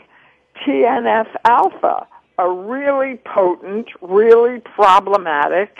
[0.66, 2.06] TNF alpha,
[2.38, 5.76] a really potent, really problematic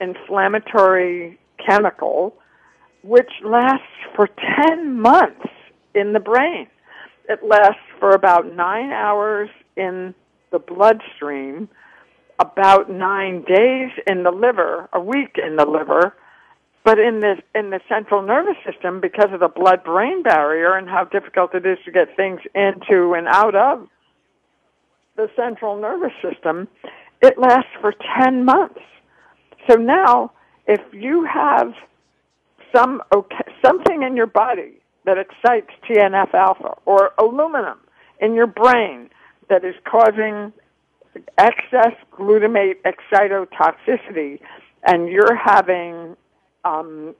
[0.00, 2.34] inflammatory chemical
[3.04, 4.28] which lasts for
[4.64, 5.48] 10 months
[5.92, 6.68] in the brain.
[7.28, 10.14] It lasts for about nine hours in
[10.50, 11.68] the bloodstream,
[12.38, 16.14] about nine days in the liver, a week in the liver,
[16.84, 21.04] but in the in the central nervous system, because of the blood-brain barrier and how
[21.04, 23.88] difficult it is to get things into and out of
[25.16, 26.66] the central nervous system,
[27.20, 28.80] it lasts for ten months.
[29.70, 30.32] So now,
[30.66, 31.72] if you have
[32.74, 34.72] some okay, something in your body
[35.04, 37.78] that excites TNF alpha or aluminum
[38.20, 39.10] in your brain
[39.52, 40.50] that is causing
[41.36, 44.40] excess glutamate excitotoxicity,
[44.82, 46.16] and you're having
[46.64, 47.14] um,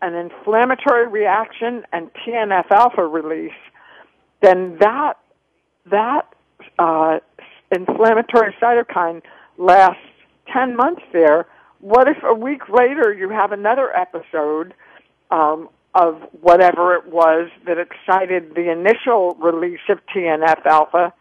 [0.00, 3.60] an inflammatory reaction and TNF alpha release,
[4.40, 5.18] then that
[5.90, 6.22] that
[6.78, 7.18] uh,
[7.70, 9.20] inflammatory cytokine
[9.58, 10.00] lasts
[10.50, 11.46] 10 months there.
[11.80, 14.72] What if a week later you have another episode
[15.30, 21.12] um, of whatever it was that excited the initial release of TNF alpha?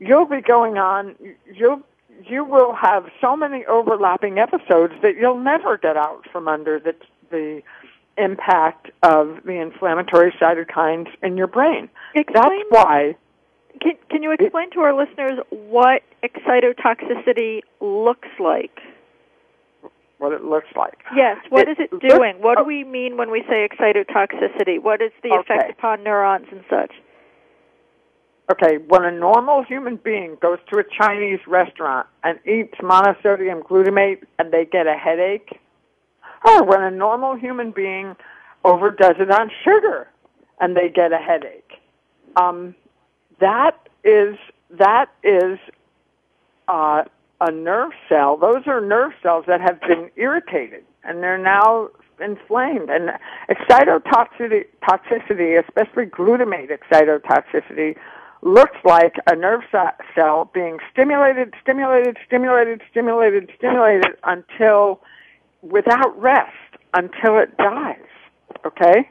[0.00, 1.14] You'll be going on.
[1.52, 1.82] You'll
[2.26, 6.94] you will have so many overlapping episodes that you'll never get out from under the
[7.30, 7.62] the
[8.18, 11.88] impact of the inflammatory cytokines in your brain.
[12.14, 13.16] Explain, That's why.
[13.80, 18.80] Can, can you explain to our listeners what excitotoxicity looks like?
[20.18, 20.98] What it looks like.
[21.16, 21.38] Yes.
[21.48, 22.42] What It is it looks- doing?
[22.42, 24.82] What do we mean when we say excitotoxicity?
[24.82, 26.92] What is the effect upon neurons and such?
[28.50, 34.22] Okay, when a normal human being goes to a Chinese restaurant and eats monosodium glutamate
[34.38, 35.60] and they get a headache,
[36.44, 38.16] or when a normal human being
[38.64, 40.08] overdoes it on sugar
[40.60, 41.80] and they get a headache,
[42.36, 42.74] um,
[43.40, 44.36] that is
[44.70, 45.58] that is
[46.66, 47.04] uh,
[47.40, 48.36] a nerve cell.
[48.36, 51.88] Those are nerve cells that have been irritated and they're now
[52.20, 52.90] inflamed.
[52.90, 53.10] And
[53.48, 57.96] excitotoxicity, toxicity, especially glutamate excitotoxicity,
[58.42, 59.62] looks like a nerve
[60.14, 65.00] cell being stimulated, stimulated, stimulated, stimulated, stimulated until,
[65.62, 66.52] without rest,
[66.94, 67.96] until it dies.
[68.64, 69.10] Okay?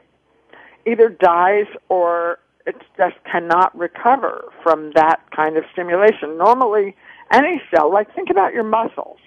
[0.86, 6.36] Either dies or it just cannot recover from that kind of stimulation.
[6.36, 6.96] Normally,
[7.30, 9.18] any cell, like think about your muscles.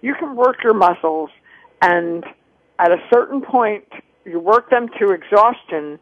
[0.00, 1.30] You can work your muscles
[1.82, 2.24] and
[2.78, 3.84] at a certain point
[4.24, 5.98] you work them to exhaustion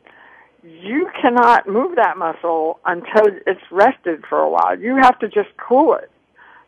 [0.67, 4.79] you cannot move that muscle until it's rested for a while.
[4.79, 6.11] You have to just cool it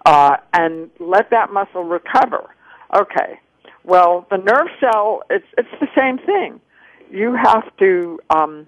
[0.07, 2.55] uh, and let that muscle recover.
[2.95, 3.41] Okay.
[3.85, 6.61] Well, the nerve cell, it's it's the same thing.
[7.11, 8.67] You have to um,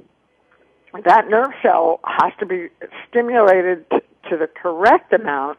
[1.05, 2.69] that nerve cell has to be
[3.09, 3.99] stimulated t-
[4.31, 5.59] to the correct amount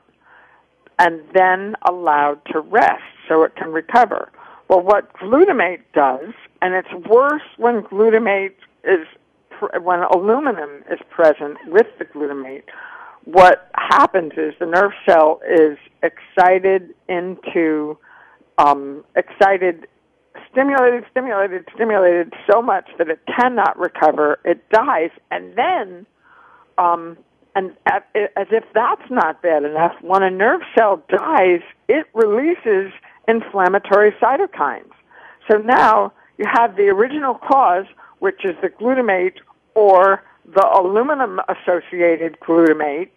[1.00, 4.32] and then allowed to rest so it can recover.
[4.68, 8.54] Well, what glutamate does, and it's worse when glutamate
[8.84, 9.06] is
[9.82, 12.64] when aluminum is present with the glutamate,
[13.26, 17.98] what happens is the nerve cell is excited into
[18.58, 19.88] um, excited,
[20.52, 24.40] stimulated, stimulated, stimulated so much that it cannot recover.
[24.46, 26.06] It dies, and then,
[26.78, 27.18] um,
[27.56, 32.92] and as if that's not bad enough, when a nerve cell dies, it releases
[33.28, 34.92] inflammatory cytokines.
[35.50, 37.86] So now you have the original cause,
[38.20, 39.38] which is the glutamate
[39.76, 43.10] or the aluminum associated glutamate.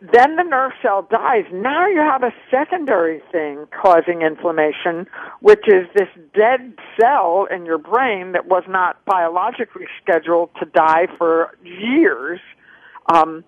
[0.00, 1.44] Then the nerve cell dies.
[1.50, 5.06] Now you have a secondary thing causing inflammation,
[5.40, 11.06] which is this dead cell in your brain that was not biologically scheduled to die
[11.16, 12.40] for years.
[13.12, 13.44] Um,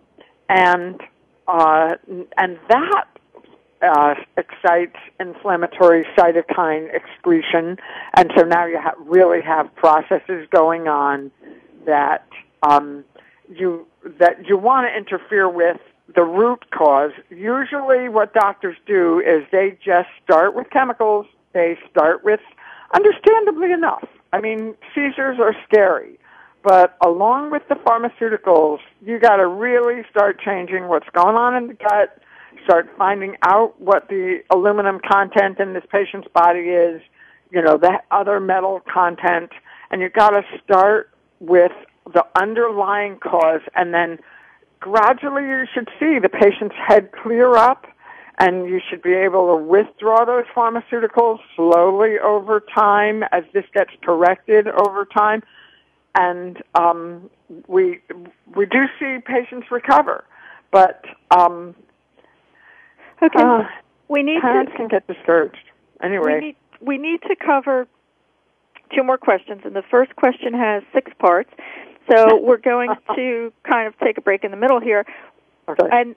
[0.48, 1.00] and
[1.46, 1.96] uh,
[2.38, 3.06] and that
[3.82, 7.76] uh, excites inflammatory cytokine excretion,
[8.16, 11.30] and so now you ha- really have processes going on
[11.86, 12.26] that
[12.62, 13.04] um,
[13.48, 13.86] you
[14.18, 15.78] that you want to interfere with
[16.14, 17.12] the root cause.
[17.30, 21.26] Usually, what doctors do is they just start with chemicals.
[21.52, 22.40] They start with,
[22.94, 24.06] understandably enough.
[24.32, 26.18] I mean, seizures are scary.
[26.62, 31.68] But along with the pharmaceuticals, you got to really start changing what's going on in
[31.68, 32.20] the gut,
[32.64, 37.00] start finding out what the aluminum content in this patient's body is,
[37.50, 39.52] you know, the other metal content,
[39.90, 41.10] and you got to start
[41.40, 41.72] with
[42.12, 44.18] the underlying cause and then
[44.80, 47.86] gradually you should see the patient's head clear up
[48.38, 53.90] and you should be able to withdraw those pharmaceuticals slowly over time as this gets
[54.02, 55.42] corrected over time
[56.16, 57.30] and um,
[57.66, 58.00] we
[58.54, 60.24] we do see patients recover,
[60.72, 61.74] but um,
[63.22, 63.42] Okay.
[63.42, 63.64] uh,
[64.08, 65.56] we need parents to can get discouraged.
[66.00, 67.86] we Anyway, need we need to cover
[68.94, 71.50] two more questions, and the first question has six parts.
[72.10, 75.04] So we're going to kind of take a break in the middle here,
[75.68, 75.88] okay.
[75.90, 76.14] and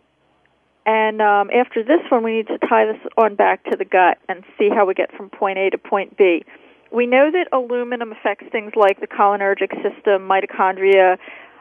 [0.86, 4.18] And um, after this one, we need to tie this on back to the gut
[4.28, 6.44] and see how we get from point A to point B.
[6.92, 11.18] We know that aluminum affects things like the cholinergic system, mitochondria,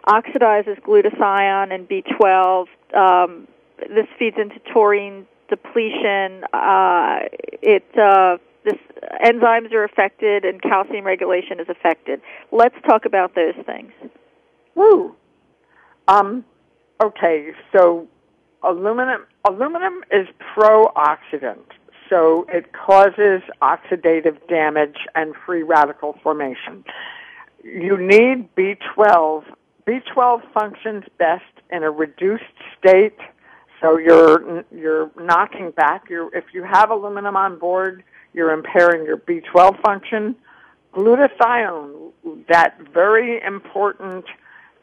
[0.06, 2.66] oxidizes glutathione and B12.
[2.96, 3.46] Um,
[3.78, 6.44] this feeds into taurine depletion.
[6.52, 7.28] Uh,
[7.62, 8.38] it uh,
[8.68, 8.78] this
[9.24, 12.20] enzymes are affected and calcium regulation is affected.
[12.52, 13.92] Let's talk about those things.
[14.74, 15.14] Woo.
[16.06, 16.44] Um,
[17.02, 18.06] okay, so
[18.62, 21.66] aluminum aluminum is pro-oxidant,
[22.08, 26.84] so it causes oxidative damage and free radical formation.
[27.62, 29.44] You need B12.
[29.86, 32.44] B12 functions best in a reduced
[32.78, 33.18] state,
[33.80, 39.16] so you're you're knocking back your if you have aluminum on board, you're impairing your
[39.18, 40.36] B12 function.
[40.94, 42.12] Glutathione,
[42.48, 44.24] that very important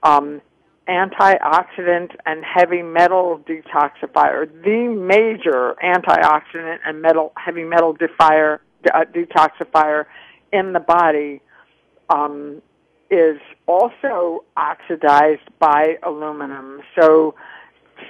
[0.04, 0.42] um,
[0.88, 8.62] antioxidant and heavy metal detoxifier, the major antioxidant and metal heavy metal defier,
[8.94, 10.06] uh, detoxifier
[10.54, 11.42] in the body,
[12.10, 12.62] um,
[13.10, 16.82] is also oxidized by aluminum.
[17.00, 17.36] So,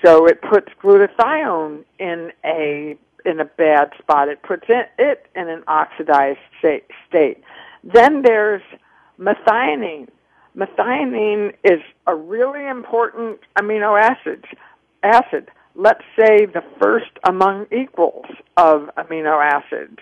[0.03, 4.29] so it puts glutathione in a in a bad spot.
[4.29, 7.43] It puts it, in an oxidized state.
[7.83, 8.61] Then there's
[9.19, 10.07] methionine.
[10.55, 14.45] Methionine is a really important amino acid.
[15.03, 15.49] Acid.
[15.75, 19.99] Let's say the first among equals of amino acids,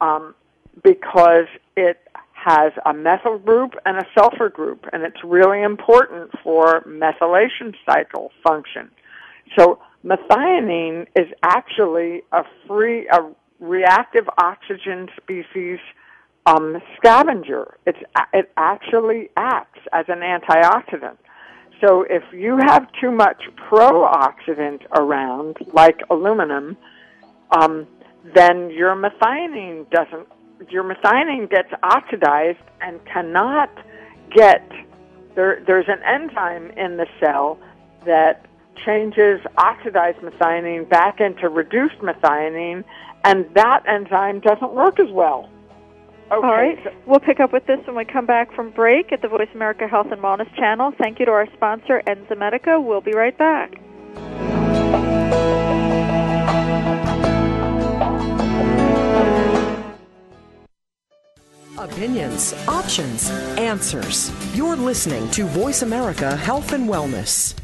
[0.00, 0.34] um,
[0.82, 1.46] because
[1.76, 2.00] it
[2.32, 8.32] has a methyl group and a sulfur group, and it's really important for methylation cycle
[8.42, 8.90] function.
[9.56, 13.20] So methionine is actually a free, a
[13.60, 15.78] reactive oxygen species
[16.46, 17.78] um, scavenger.
[17.86, 17.98] It's,
[18.32, 21.16] it actually acts as an antioxidant.
[21.80, 26.76] So if you have too much pro-oxidant around, like aluminum,
[27.50, 27.86] um,
[28.34, 30.28] then your methionine doesn't.
[30.70, 33.70] Your methionine gets oxidized and cannot
[34.34, 34.66] get.
[35.34, 37.58] There, there's an enzyme in the cell
[38.06, 38.46] that
[38.84, 42.84] changes oxidized methionine back into reduced methionine,
[43.24, 45.48] and that enzyme doesn't work as well.
[46.32, 46.46] Okay.
[46.46, 46.78] All right.
[47.06, 49.86] We'll pick up with this when we come back from break at the Voice America
[49.86, 50.92] Health and Wellness channel.
[50.98, 52.82] Thank you to our sponsor, Enzymedica.
[52.82, 53.74] We'll be right back.
[61.76, 64.32] Opinions, options, answers.
[64.56, 67.63] You're listening to Voice America Health and Wellness.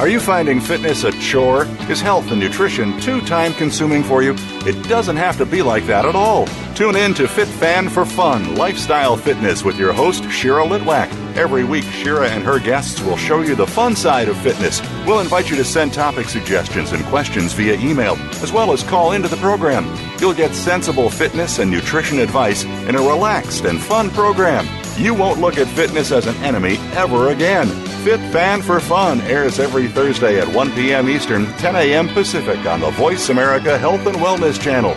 [0.00, 1.66] Are you finding fitness a chore?
[1.88, 4.34] Is health and nutrition too time consuming for you?
[4.66, 6.46] It doesn't have to be like that at all.
[6.74, 11.10] Tune in to Fit Fan for Fun Lifestyle Fitness with your host, Shira Litwack.
[11.36, 14.82] Every week, Shira and her guests will show you the fun side of fitness.
[15.06, 19.12] We'll invite you to send topic suggestions and questions via email, as well as call
[19.12, 19.86] into the program.
[20.18, 24.66] You'll get sensible fitness and nutrition advice in a relaxed and fun program.
[24.96, 27.91] You won't look at fitness as an enemy ever again.
[28.04, 31.08] Fit Fan for Fun airs every Thursday at 1 p.m.
[31.08, 32.08] Eastern, 10 a.m.
[32.08, 34.96] Pacific on the Voice America Health and Wellness Channel.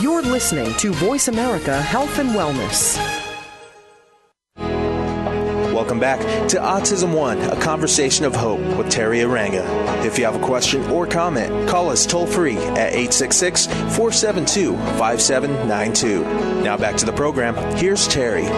[0.00, 2.96] You're listening to Voice America Health and Wellness.
[5.74, 6.20] Welcome back
[6.50, 9.64] to Autism One, a conversation of hope with Teri Arranga.
[10.04, 16.62] If you have a question or comment, call us toll free at 866 472 5792.
[16.62, 17.56] Now back to the program.
[17.76, 18.48] Here's Teri.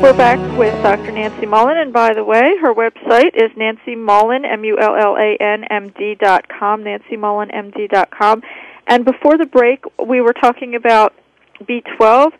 [0.00, 1.12] We're back with Dr.
[1.12, 7.16] Nancy Mullan, and by the way, her website is Nancy Mullan, M-U-L-L-A-N-M-D dot com, Nancy
[7.16, 8.42] Mullan, M-D dot com.
[8.86, 11.14] And before the break, we were talking about
[11.62, 12.32] B12,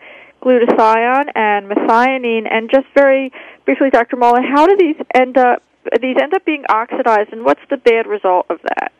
[0.42, 3.32] glutathione, and methionine, and just very
[3.64, 4.16] briefly, Dr.
[4.16, 5.62] Mullan, how do these end up?
[6.00, 8.92] These end up being oxidized, and what's the bad result of that?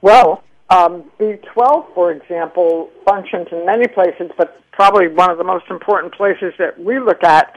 [0.00, 5.66] Well, um, B12, for example, functions in many places, but probably one of the most
[5.70, 7.54] important places that we look at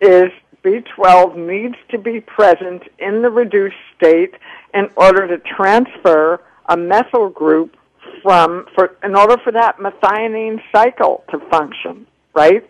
[0.00, 0.30] is
[0.62, 4.34] B12 needs to be present in the reduced state
[4.74, 7.76] in order to transfer a methyl group
[8.22, 12.66] from for in order for that methionine cycle to function, right?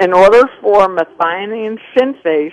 [0.00, 2.52] In order for methionine synthase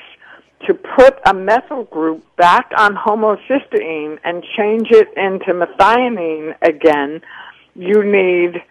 [0.68, 7.22] to put a methyl group back on homocysteine and change it into methionine again,
[7.76, 8.62] you need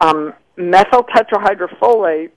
[0.00, 2.30] um, methyl tetrahydrofolate.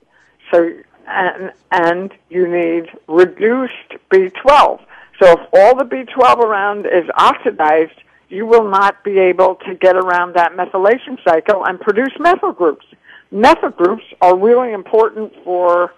[0.52, 0.70] So
[1.10, 4.82] and and you need reduced B12.
[5.22, 8.00] So if all the B12 around is oxidized,
[8.30, 12.86] you will not be able to get around that methylation cycle and produce methyl groups.
[13.32, 15.94] Methyl groups are really important for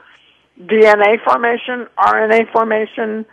[0.60, 3.26] DNA formation, RNA formation,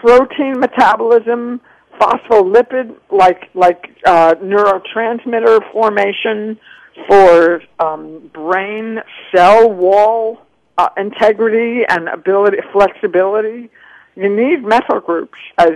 [0.00, 1.60] protein metabolism,
[2.00, 6.58] phospholipid like like uh, neurotransmitter formation,
[7.08, 8.98] for um, brain
[9.34, 10.38] cell wall
[10.78, 13.70] uh, integrity and ability flexibility.
[14.14, 15.72] You need methyl groups, as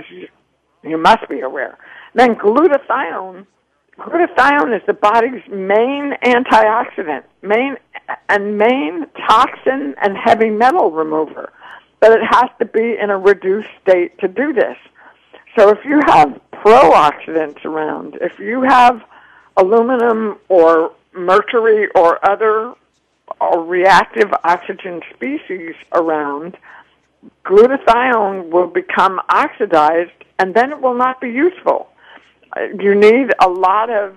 [0.82, 1.78] you must be aware.
[2.14, 3.46] Then glutathione.
[3.98, 7.76] Glutathione is the body's main antioxidant, main
[8.28, 11.52] and main toxin and heavy metal remover.
[12.00, 14.76] But it has to be in a reduced state to do this.
[15.56, 19.02] So if you have pro-oxidants around, if you have
[19.56, 22.74] aluminum or mercury or other
[23.40, 26.56] or reactive oxygen species around,
[27.44, 31.89] glutathione will become oxidized and then it will not be useful.
[32.56, 34.16] You need a lot of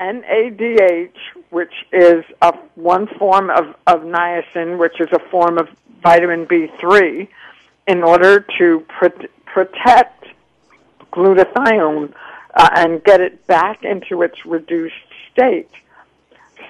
[0.00, 1.14] NADH,
[1.50, 5.68] which is a, one form of, of niacin, which is a form of
[6.02, 7.28] vitamin B3,
[7.86, 10.26] in order to pr- protect
[11.12, 12.12] glutathione
[12.54, 14.94] uh, and get it back into its reduced
[15.32, 15.70] state.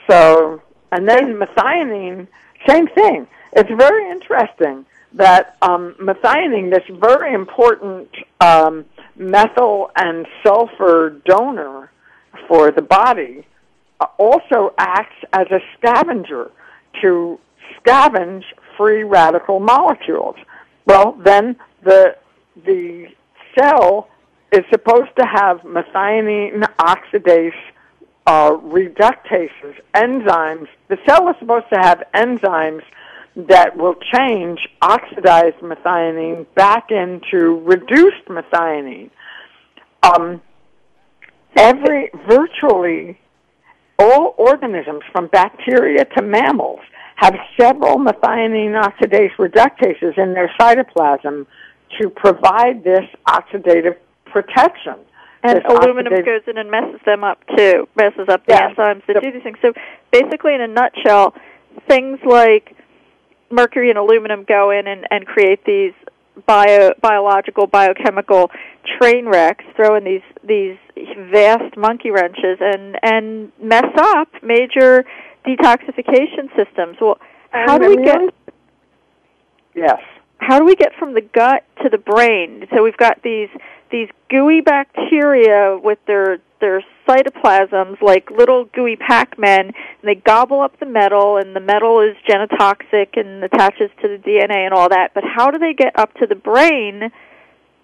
[0.09, 2.27] So, and then methionine,
[2.67, 3.27] same thing.
[3.53, 8.09] It's very interesting that um, methionine, this very important
[8.41, 8.85] um,
[9.17, 11.91] methyl and sulfur donor
[12.49, 13.47] for the body,
[14.01, 16.51] uh, also acts as a scavenger
[17.01, 17.39] to
[17.79, 18.45] scavenge
[18.77, 20.37] free radical molecules.
[20.87, 22.17] Well, then the
[22.65, 23.09] the
[23.59, 24.09] cell
[24.53, 27.53] is supposed to have methionine oxidase
[28.27, 30.69] uh, reductases, enzymes.
[30.89, 32.83] The cell is supposed to have enzymes
[33.37, 39.11] that will change oxidized methionine back into reduced methionine.
[40.03, 40.41] Um,
[41.57, 43.19] every virtually
[43.99, 46.81] all organisms, from bacteria to mammals,
[47.17, 51.47] have several methionine oxidase reductases in their cytoplasm
[52.01, 54.95] to provide this oxidative protection.
[55.45, 58.75] And aluminum goes in and messes them up too, messes up the yes.
[58.77, 59.59] enzymes that do these things.
[59.61, 59.75] So
[60.11, 61.35] basically, in a nutshell,
[61.87, 62.74] things like
[63.55, 65.93] mercury and aluminum go in and, and create these
[66.47, 68.51] bio, biological, biochemical
[68.99, 70.77] train wrecks, throw in these these
[71.31, 75.05] vast monkey wrenches, and and mess up major
[75.47, 76.97] detoxification systems.
[77.01, 77.19] Well,
[77.51, 78.35] how do we get?
[79.75, 80.01] Yes.
[80.39, 82.67] How do we get from the gut to the brain?
[82.75, 83.49] So we've got these
[83.91, 90.81] these gooey bacteria with their their cytoplasms like little gooey Pac-Men, and they gobble up
[90.81, 95.13] the metal, and the metal is genotoxic and attaches to the DNA and all that.
[95.15, 97.11] But how do they get up to the brain?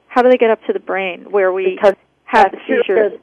[0.09, 3.21] How do they get up to the brain where we because have the seizures?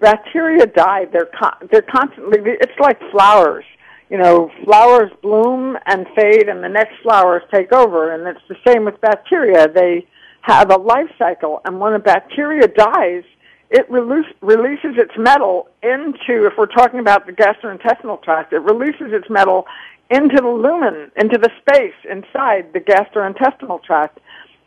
[0.00, 1.06] Bacteria die.
[1.06, 2.38] They're con- they're constantly.
[2.44, 3.64] It's like flowers.
[4.10, 8.12] You know, flowers bloom and fade, and the next flowers take over.
[8.12, 9.66] And it's the same with bacteria.
[9.68, 10.06] They
[10.42, 13.24] have a life cycle, and when a bacteria dies,
[13.70, 19.12] it release, releases its metal into, if we're talking about the gastrointestinal tract, it releases
[19.12, 19.66] its metal
[20.10, 24.18] into the lumen, into the space inside the gastrointestinal tract,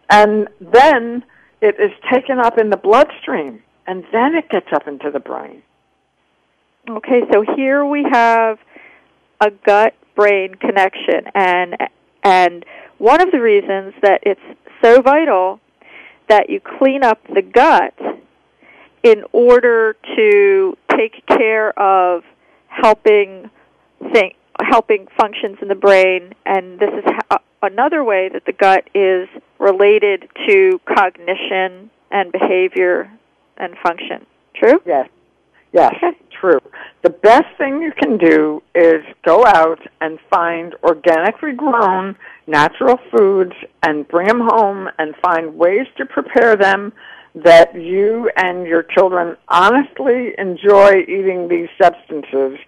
[0.10, 1.24] and then
[1.62, 5.62] it is taken up in the bloodstream, and then it gets up into the brain.
[6.90, 8.58] Okay, so here we have
[9.42, 11.76] a gut brain connection, and
[12.24, 12.66] And
[12.98, 14.42] one of the reasons that it's
[14.82, 15.60] so vital
[16.30, 17.94] that you clean up the gut
[19.04, 22.24] in order to take care of
[22.68, 23.50] helping
[24.12, 28.90] think, helping functions in the brain and this is ha- another way that the gut
[28.94, 29.28] is
[29.60, 33.12] related to cognition and behavior
[33.58, 34.26] and function.
[34.56, 34.82] True?
[34.86, 35.10] Yes.
[35.72, 35.96] Yes,
[36.40, 36.60] true.
[37.02, 43.54] The best thing you can do is go out and find organically grown natural foods
[43.82, 46.94] and bring them home and find ways to prepare them
[47.36, 52.60] that you and your children honestly enjoy eating these substances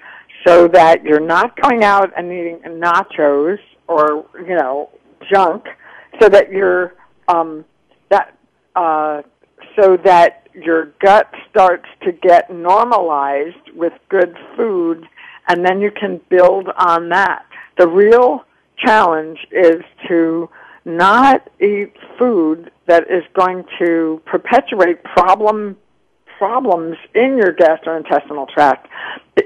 [0.46, 4.90] so that you're not going out and eating nachos or, you know,
[5.32, 5.66] junk
[6.20, 6.94] so that you're
[7.28, 7.66] um
[8.10, 8.38] that
[8.76, 9.22] uh
[9.76, 15.08] so that your gut starts to get normalized with good food
[15.48, 17.46] and then you can build on that.
[17.78, 18.46] The real
[18.78, 20.50] challenge is to
[20.86, 25.78] not eat food that is going to perpetuate problem
[26.38, 28.88] problems in your gastrointestinal tract.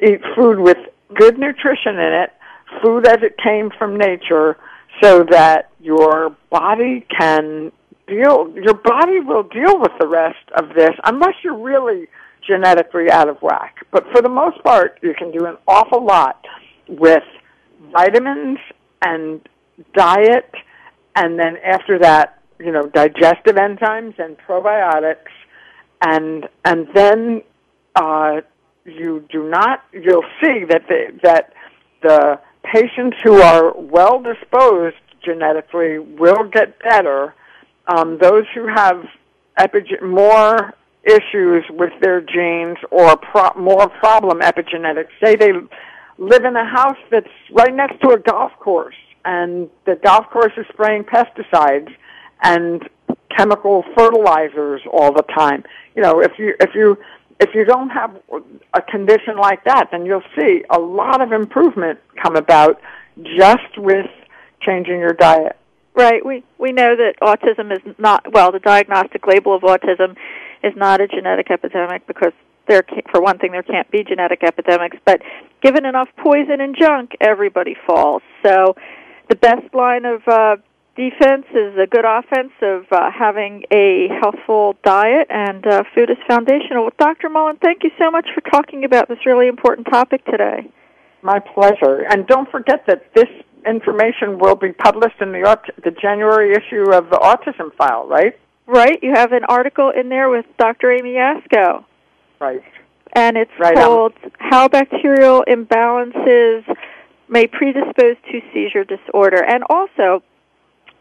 [0.02, 0.78] Eat food with
[1.16, 2.34] good nutrition in it,
[2.82, 4.58] food as it came from nature,
[5.02, 7.72] so that your body can
[8.08, 12.08] deal your body will deal with the rest of this unless you're really
[12.46, 13.78] genetically out of whack.
[13.92, 16.44] But for the most part, you can do an awful lot
[16.88, 17.24] with
[17.94, 18.58] vitamins
[19.04, 19.48] and
[19.94, 20.52] diet
[21.16, 25.32] and then after that, you know, digestive enzymes and probiotics.
[26.02, 27.42] And and then
[27.96, 28.42] uh
[28.86, 31.54] you do not you'll see that the that
[32.02, 37.34] the patients who are well disposed genetically will get better.
[37.88, 39.06] Um, those who have
[39.58, 45.52] epige- more issues with their genes or pro- more problem epigenetics, say they
[46.18, 48.96] live in a house that's right next to a golf course
[49.26, 51.94] and the golf course is spraying pesticides
[52.42, 52.88] and
[53.36, 55.64] chemical fertilizers all the time.
[55.96, 56.98] You know, if you if you
[57.40, 58.20] if you don't have
[58.74, 62.82] a condition like that, then you'll see a lot of improvement come about
[63.24, 64.08] just with
[64.62, 65.58] changing your diet.
[65.96, 66.26] Right.
[66.26, 68.52] We we know that autism is not well.
[68.52, 70.16] The diagnostic label of autism
[70.64, 72.34] is not a genetic epidemic because
[72.68, 74.98] there, for one thing, there can't be genetic epidemics.
[75.04, 75.22] But
[75.62, 78.22] given enough poison and junk, everybody falls.
[78.46, 78.76] So,
[79.30, 80.58] the best line of uh,
[81.00, 86.18] defense is a good offense of uh, having a healthful diet, and uh, food is
[86.28, 86.84] foundational.
[86.84, 87.30] Well, Dr.
[87.30, 90.70] Mullan, thank you so much for talking about this really important topic today.
[91.22, 92.06] My pleasure.
[92.10, 93.30] And don't forget that this
[93.66, 98.38] information will be published in the the January issue of the Autism File, right?
[98.68, 99.00] Right.
[99.02, 100.92] You have an article in there with Dr.
[100.92, 101.86] Amy Yasko.
[102.40, 102.64] Right.
[103.14, 106.64] And it's right, called "How Bacterial Imbalances
[107.30, 110.24] May Predispose to Seizure Disorder," and also.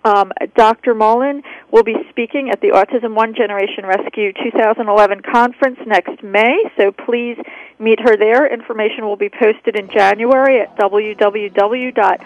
[0.09, 0.95] Um, Dr.
[0.95, 6.93] Mullan will be speaking at the Autism One Generation Rescue 2011 conference next May, so
[6.93, 7.37] please
[7.79, 8.51] meet her there.
[8.51, 12.19] Information will be posted in January at www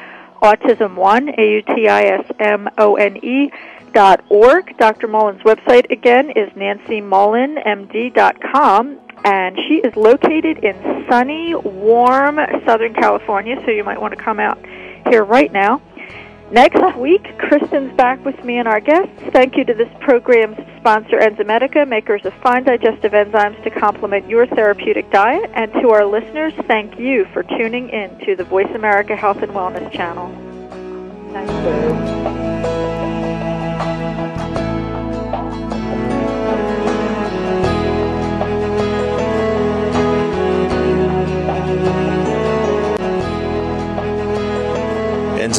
[0.42, 3.52] autism1, A-U-T-I-S-M-O-N-E
[3.92, 4.76] dot org.
[4.78, 5.06] Dr.
[5.06, 13.70] Mullan's website again is nancymullanmd.com and she is located in sunny, warm Southern California, so
[13.70, 14.58] you might want to come out
[15.08, 15.80] here right now.
[16.52, 19.10] Next week, Kristen's back with me and our guests.
[19.32, 24.46] Thank you to this program's sponsor, Enzymedica, makers of fine digestive enzymes to complement your
[24.46, 25.50] therapeutic diet.
[25.54, 29.52] And to our listeners, thank you for tuning in to the Voice America Health and
[29.52, 30.28] Wellness channel.
[31.32, 32.31] Thank you.